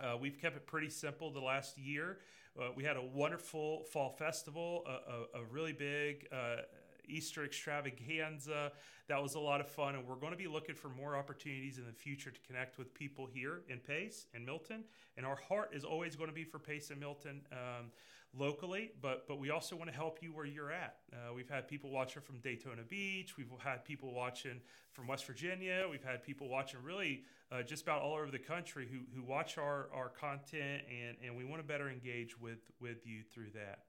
Uh, 0.00 0.16
we've 0.20 0.40
kept 0.40 0.56
it 0.56 0.66
pretty 0.66 0.90
simple 0.90 1.30
the 1.30 1.40
last 1.40 1.78
year. 1.78 2.18
Uh, 2.60 2.70
we 2.74 2.82
had 2.82 2.96
a 2.96 3.02
wonderful 3.02 3.84
fall 3.92 4.10
festival, 4.10 4.82
a, 4.88 5.38
a, 5.38 5.42
a 5.42 5.44
really 5.52 5.72
big 5.72 6.26
uh, 6.32 6.62
Easter 7.08 7.44
extravaganza. 7.44 8.72
That 9.06 9.22
was 9.22 9.36
a 9.36 9.38
lot 9.38 9.60
of 9.60 9.68
fun, 9.68 9.94
and 9.94 10.04
we're 10.04 10.16
going 10.16 10.32
to 10.32 10.38
be 10.38 10.48
looking 10.48 10.74
for 10.74 10.88
more 10.88 11.16
opportunities 11.16 11.78
in 11.78 11.86
the 11.86 11.92
future 11.92 12.32
to 12.32 12.40
connect 12.44 12.76
with 12.76 12.92
people 12.92 13.28
here 13.32 13.62
in 13.68 13.78
Pace 13.78 14.26
and 14.34 14.44
Milton. 14.44 14.82
And 15.16 15.24
our 15.24 15.36
heart 15.36 15.70
is 15.72 15.84
always 15.84 16.16
going 16.16 16.28
to 16.28 16.34
be 16.34 16.42
for 16.42 16.58
Pace 16.58 16.90
and 16.90 16.98
Milton. 16.98 17.42
Um, 17.52 17.92
locally, 18.34 18.92
but 19.00 19.26
but 19.28 19.38
we 19.38 19.50
also 19.50 19.76
want 19.76 19.90
to 19.90 19.96
help 19.96 20.18
you 20.22 20.32
where 20.32 20.46
you're 20.46 20.72
at. 20.72 20.96
Uh, 21.12 21.32
we've 21.34 21.48
had 21.48 21.68
people 21.68 21.90
watching 21.90 22.22
from 22.22 22.38
Daytona 22.40 22.82
Beach. 22.82 23.36
We've 23.36 23.50
had 23.58 23.84
people 23.84 24.12
watching 24.12 24.60
from 24.92 25.06
West 25.06 25.26
Virginia. 25.26 25.86
We've 25.90 26.04
had 26.04 26.22
people 26.22 26.48
watching 26.48 26.82
really 26.82 27.24
uh, 27.52 27.62
just 27.62 27.82
about 27.82 28.02
all 28.02 28.14
over 28.14 28.30
the 28.30 28.38
country 28.38 28.88
who, 28.90 29.00
who 29.14 29.22
watch 29.26 29.58
our, 29.58 29.88
our 29.94 30.08
content, 30.08 30.82
and, 30.90 31.16
and 31.24 31.36
we 31.36 31.44
want 31.44 31.60
to 31.60 31.66
better 31.66 31.88
engage 31.88 32.40
with 32.40 32.70
with 32.80 33.06
you 33.06 33.22
through 33.22 33.50
that. 33.54 33.80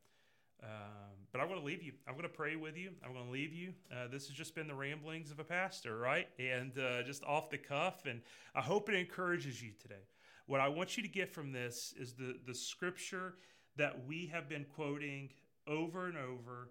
Um, 0.64 1.28
but 1.32 1.40
I 1.40 1.46
want 1.46 1.60
to 1.60 1.66
leave 1.66 1.84
you. 1.84 1.94
I'm 2.08 2.14
going 2.14 2.24
to 2.24 2.30
pray 2.30 2.56
with 2.56 2.78
you. 2.78 2.90
I'm 3.06 3.14
going 3.14 3.26
to 3.26 3.32
leave 3.32 3.54
you. 3.54 3.74
Uh, 3.92 4.08
this 4.08 4.28
has 4.28 4.36
just 4.36 4.56
been 4.56 4.68
the 4.68 4.74
ramblings 4.74 5.30
of 5.30 5.40
a 5.40 5.44
pastor, 5.44 5.98
right? 5.98 6.28
And 6.40 6.78
uh, 6.80 7.04
just 7.04 7.24
off 7.24 7.50
the 7.52 7.60
cuff. 7.60 8.06
And 8.08 8.22
I 8.56 8.62
hope 8.62 8.90
it 8.90 8.96
encourages 8.96 9.62
you 9.62 9.72
today. 9.80 10.02
What 10.48 10.60
I 10.60 10.70
want 10.70 10.98
you 10.98 11.04
to 11.04 11.10
get 11.10 11.30
from 11.30 11.52
this 11.52 11.94
is 12.00 12.14
the, 12.14 12.38
the 12.48 12.56
scripture 12.56 13.36
that 13.78 14.06
we 14.08 14.28
have 14.28 14.50
been 14.50 14.66
quoting 14.76 15.30
over 15.68 16.08
and 16.08 16.18
over, 16.18 16.70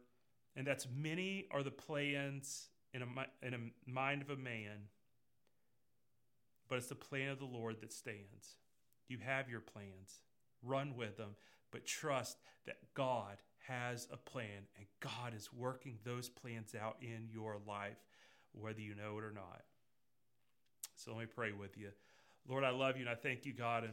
and 0.55 0.67
that's 0.67 0.87
many 0.95 1.47
are 1.51 1.63
the 1.63 1.71
plans 1.71 2.69
in 2.93 3.03
a, 3.03 3.47
in 3.47 3.55
a 3.55 3.91
mind 3.91 4.23
of 4.23 4.31
a 4.31 4.37
man, 4.37 4.89
but 6.69 6.79
it's 6.79 6.89
the 6.89 6.95
plan 6.95 7.31
of 7.31 7.39
the 7.39 7.45
Lord 7.45 7.81
that 7.81 7.93
stands. 7.93 8.57
You 9.09 9.19
have 9.19 9.49
your 9.49 9.61
plans, 9.61 10.21
run 10.63 10.97
with 10.97 11.17
them, 11.17 11.37
but 11.71 11.87
trust 11.87 12.39
that 12.67 12.79
God 12.95 13.37
has 13.69 14.09
a 14.13 14.17
plan 14.17 14.67
and 14.77 14.87
God 15.01 15.35
is 15.37 15.53
working 15.53 15.99
those 16.05 16.29
plans 16.29 16.75
out 16.75 16.97
in 17.01 17.29
your 17.33 17.57
life, 17.67 17.99
whether 18.53 18.81
you 18.81 18.95
know 18.95 19.19
it 19.19 19.25
or 19.25 19.33
not. 19.33 19.63
So 20.95 21.13
let 21.13 21.21
me 21.21 21.27
pray 21.27 21.53
with 21.53 21.77
you. 21.77 21.91
Lord, 22.49 22.65
I 22.65 22.71
love 22.71 22.97
you 22.97 23.03
and 23.03 23.11
I 23.11 23.15
thank 23.15 23.45
you, 23.45 23.53
God, 23.53 23.85
and 23.85 23.93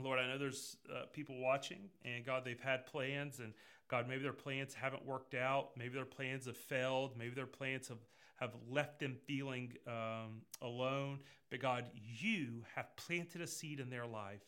Lord, 0.00 0.18
I 0.18 0.28
know 0.28 0.38
there's 0.38 0.76
uh, 0.92 1.06
people 1.12 1.40
watching, 1.40 1.90
and 2.04 2.24
God, 2.24 2.44
they've 2.44 2.60
had 2.60 2.86
plans, 2.86 3.40
and 3.40 3.52
God, 3.88 4.06
maybe 4.06 4.22
their 4.22 4.32
plans 4.32 4.74
haven't 4.74 5.04
worked 5.04 5.34
out. 5.34 5.70
Maybe 5.76 5.94
their 5.94 6.04
plans 6.04 6.46
have 6.46 6.56
failed. 6.56 7.16
Maybe 7.18 7.34
their 7.34 7.46
plans 7.46 7.88
have, 7.88 7.98
have 8.36 8.50
left 8.70 9.00
them 9.00 9.16
feeling 9.26 9.72
um, 9.86 10.42
alone. 10.60 11.20
But 11.50 11.60
God, 11.60 11.86
you 11.94 12.64
have 12.74 12.94
planted 12.96 13.40
a 13.40 13.46
seed 13.46 13.80
in 13.80 13.88
their 13.88 14.06
life. 14.06 14.42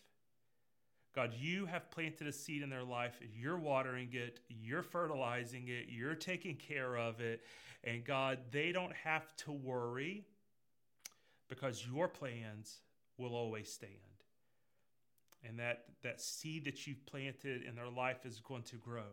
God, 1.15 1.33
you 1.37 1.67
have 1.67 1.91
planted 1.91 2.29
a 2.29 2.33
seed 2.33 2.63
in 2.63 2.71
their 2.71 2.85
life. 2.85 3.19
You're 3.35 3.59
watering 3.59 4.11
it, 4.13 4.41
you're 4.49 4.83
fertilizing 4.83 5.67
it, 5.67 5.87
you're 5.89 6.15
taking 6.15 6.55
care 6.55 6.97
of 6.97 7.21
it. 7.21 7.43
And 7.83 8.05
God, 8.05 8.39
they 8.53 8.71
don't 8.71 8.93
have 8.93 9.35
to 9.39 9.53
worry 9.53 10.27
because 11.49 11.85
your 11.91 12.07
plans 12.07 12.83
will 13.19 13.35
always 13.35 13.73
stand 13.73 14.10
and 15.47 15.59
that 15.59 15.85
that 16.03 16.21
seed 16.21 16.65
that 16.65 16.87
you've 16.87 17.05
planted 17.07 17.63
in 17.63 17.75
their 17.75 17.89
life 17.89 18.25
is 18.25 18.41
going 18.41 18.63
to 18.65 18.77
grow. 18.77 19.11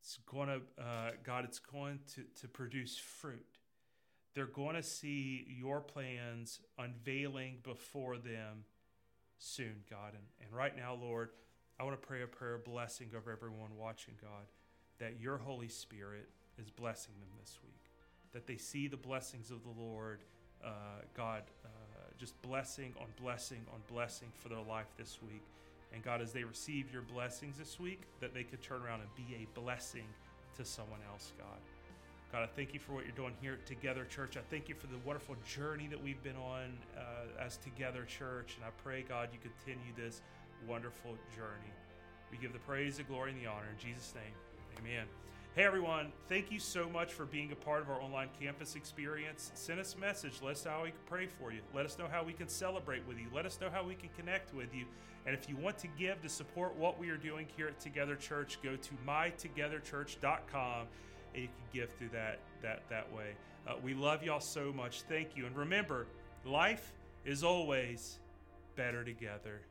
It's 0.00 0.18
going 0.26 0.48
to 0.48 0.60
uh, 0.82 1.10
God. 1.24 1.44
It's 1.44 1.58
going 1.58 2.00
to 2.14 2.22
to 2.40 2.48
produce 2.48 2.96
fruit. 2.96 3.46
They're 4.34 4.46
going 4.46 4.76
to 4.76 4.82
see 4.82 5.46
your 5.48 5.80
plans 5.80 6.60
unveiling 6.78 7.58
before 7.62 8.18
them 8.18 8.64
soon, 9.38 9.76
God. 9.88 10.12
And, 10.12 10.22
and 10.42 10.54
right 10.54 10.76
now, 10.76 10.94
Lord, 10.94 11.30
I 11.80 11.84
want 11.84 12.00
to 12.00 12.06
pray 12.06 12.22
a 12.22 12.26
prayer 12.26 12.58
blessing 12.58 13.08
over 13.16 13.32
everyone 13.32 13.76
watching, 13.78 14.14
God, 14.20 14.46
that 14.98 15.20
your 15.20 15.38
Holy 15.38 15.68
Spirit 15.68 16.28
is 16.58 16.70
blessing 16.70 17.14
them 17.18 17.28
this 17.40 17.58
week, 17.64 17.90
that 18.32 18.46
they 18.46 18.56
see 18.56 18.88
the 18.88 18.96
blessings 18.96 19.50
of 19.50 19.62
the 19.62 19.70
Lord, 19.70 20.22
uh, 20.64 21.02
God, 21.14 21.42
uh, 21.64 21.68
just 22.18 22.40
blessing 22.42 22.94
on 23.00 23.06
blessing 23.20 23.60
on 23.72 23.80
blessing 23.92 24.28
for 24.34 24.48
their 24.48 24.62
life 24.68 24.86
this 24.96 25.18
week. 25.22 25.42
And 25.92 26.02
God, 26.02 26.20
as 26.20 26.32
they 26.32 26.44
receive 26.44 26.92
your 26.92 27.02
blessings 27.02 27.58
this 27.58 27.78
week, 27.78 28.02
that 28.20 28.34
they 28.34 28.42
could 28.42 28.62
turn 28.62 28.82
around 28.82 29.00
and 29.00 29.14
be 29.14 29.34
a 29.34 29.60
blessing 29.60 30.06
to 30.56 30.64
someone 30.64 31.00
else, 31.10 31.32
God. 31.38 31.58
God, 32.32 32.42
I 32.42 32.46
thank 32.46 32.74
you 32.74 32.80
for 32.80 32.92
what 32.92 33.04
you're 33.04 33.14
doing 33.14 33.34
here 33.40 33.58
Together 33.66 34.04
Church. 34.04 34.36
I 34.36 34.40
thank 34.50 34.68
you 34.68 34.74
for 34.74 34.88
the 34.88 34.98
wonderful 35.04 35.36
journey 35.46 35.86
that 35.86 36.02
we've 36.02 36.22
been 36.22 36.36
on 36.36 36.76
uh, 36.96 37.44
as 37.44 37.56
Together 37.58 38.04
Church. 38.04 38.56
And 38.56 38.64
I 38.64 38.70
pray, 38.82 39.04
God, 39.08 39.28
you 39.32 39.38
continue 39.38 39.92
this 39.96 40.22
wonderful 40.68 41.12
journey. 41.34 41.72
We 42.30 42.38
give 42.38 42.52
the 42.52 42.58
praise, 42.58 42.96
the 42.96 43.04
glory, 43.04 43.30
and 43.30 43.40
the 43.40 43.46
honor 43.46 43.68
in 43.70 43.78
Jesus' 43.78 44.12
name. 44.14 44.34
Amen. 44.78 45.06
Hey 45.56 45.64
everyone, 45.64 46.12
thank 46.28 46.52
you 46.52 46.60
so 46.60 46.86
much 46.86 47.14
for 47.14 47.24
being 47.24 47.50
a 47.50 47.56
part 47.56 47.80
of 47.80 47.88
our 47.88 47.98
online 48.02 48.28
campus 48.38 48.76
experience. 48.76 49.52
Send 49.54 49.80
us 49.80 49.94
a 49.94 49.98
message. 49.98 50.42
Let 50.42 50.56
us 50.56 50.66
know 50.66 50.72
how 50.72 50.82
we 50.82 50.90
can 50.90 51.00
pray 51.06 51.26
for 51.26 51.50
you. 51.50 51.60
Let 51.74 51.86
us 51.86 51.98
know 51.98 52.08
how 52.12 52.22
we 52.22 52.34
can 52.34 52.46
celebrate 52.46 53.08
with 53.08 53.16
you. 53.16 53.24
Let 53.34 53.46
us 53.46 53.58
know 53.58 53.70
how 53.72 53.82
we 53.82 53.94
can 53.94 54.10
connect 54.18 54.52
with 54.52 54.74
you. 54.74 54.84
And 55.24 55.34
if 55.34 55.48
you 55.48 55.56
want 55.56 55.78
to 55.78 55.88
give 55.98 56.20
to 56.20 56.28
support 56.28 56.76
what 56.76 56.98
we 56.98 57.08
are 57.08 57.16
doing 57.16 57.46
here 57.56 57.68
at 57.68 57.80
Together 57.80 58.16
Church, 58.16 58.58
go 58.62 58.76
to 58.76 58.90
mytogetherchurch.com 59.08 60.86
and 61.32 61.42
you 61.42 61.48
can 61.48 61.66
give 61.72 61.88
through 61.94 62.10
that 62.10 62.38
that 62.60 62.82
that 62.90 63.10
way. 63.10 63.30
Uh, 63.66 63.76
we 63.82 63.94
love 63.94 64.22
y'all 64.22 64.40
so 64.40 64.74
much. 64.74 65.04
Thank 65.08 65.38
you. 65.38 65.46
And 65.46 65.56
remember, 65.56 66.06
life 66.44 66.92
is 67.24 67.42
always 67.42 68.18
better 68.76 69.02
together. 69.04 69.62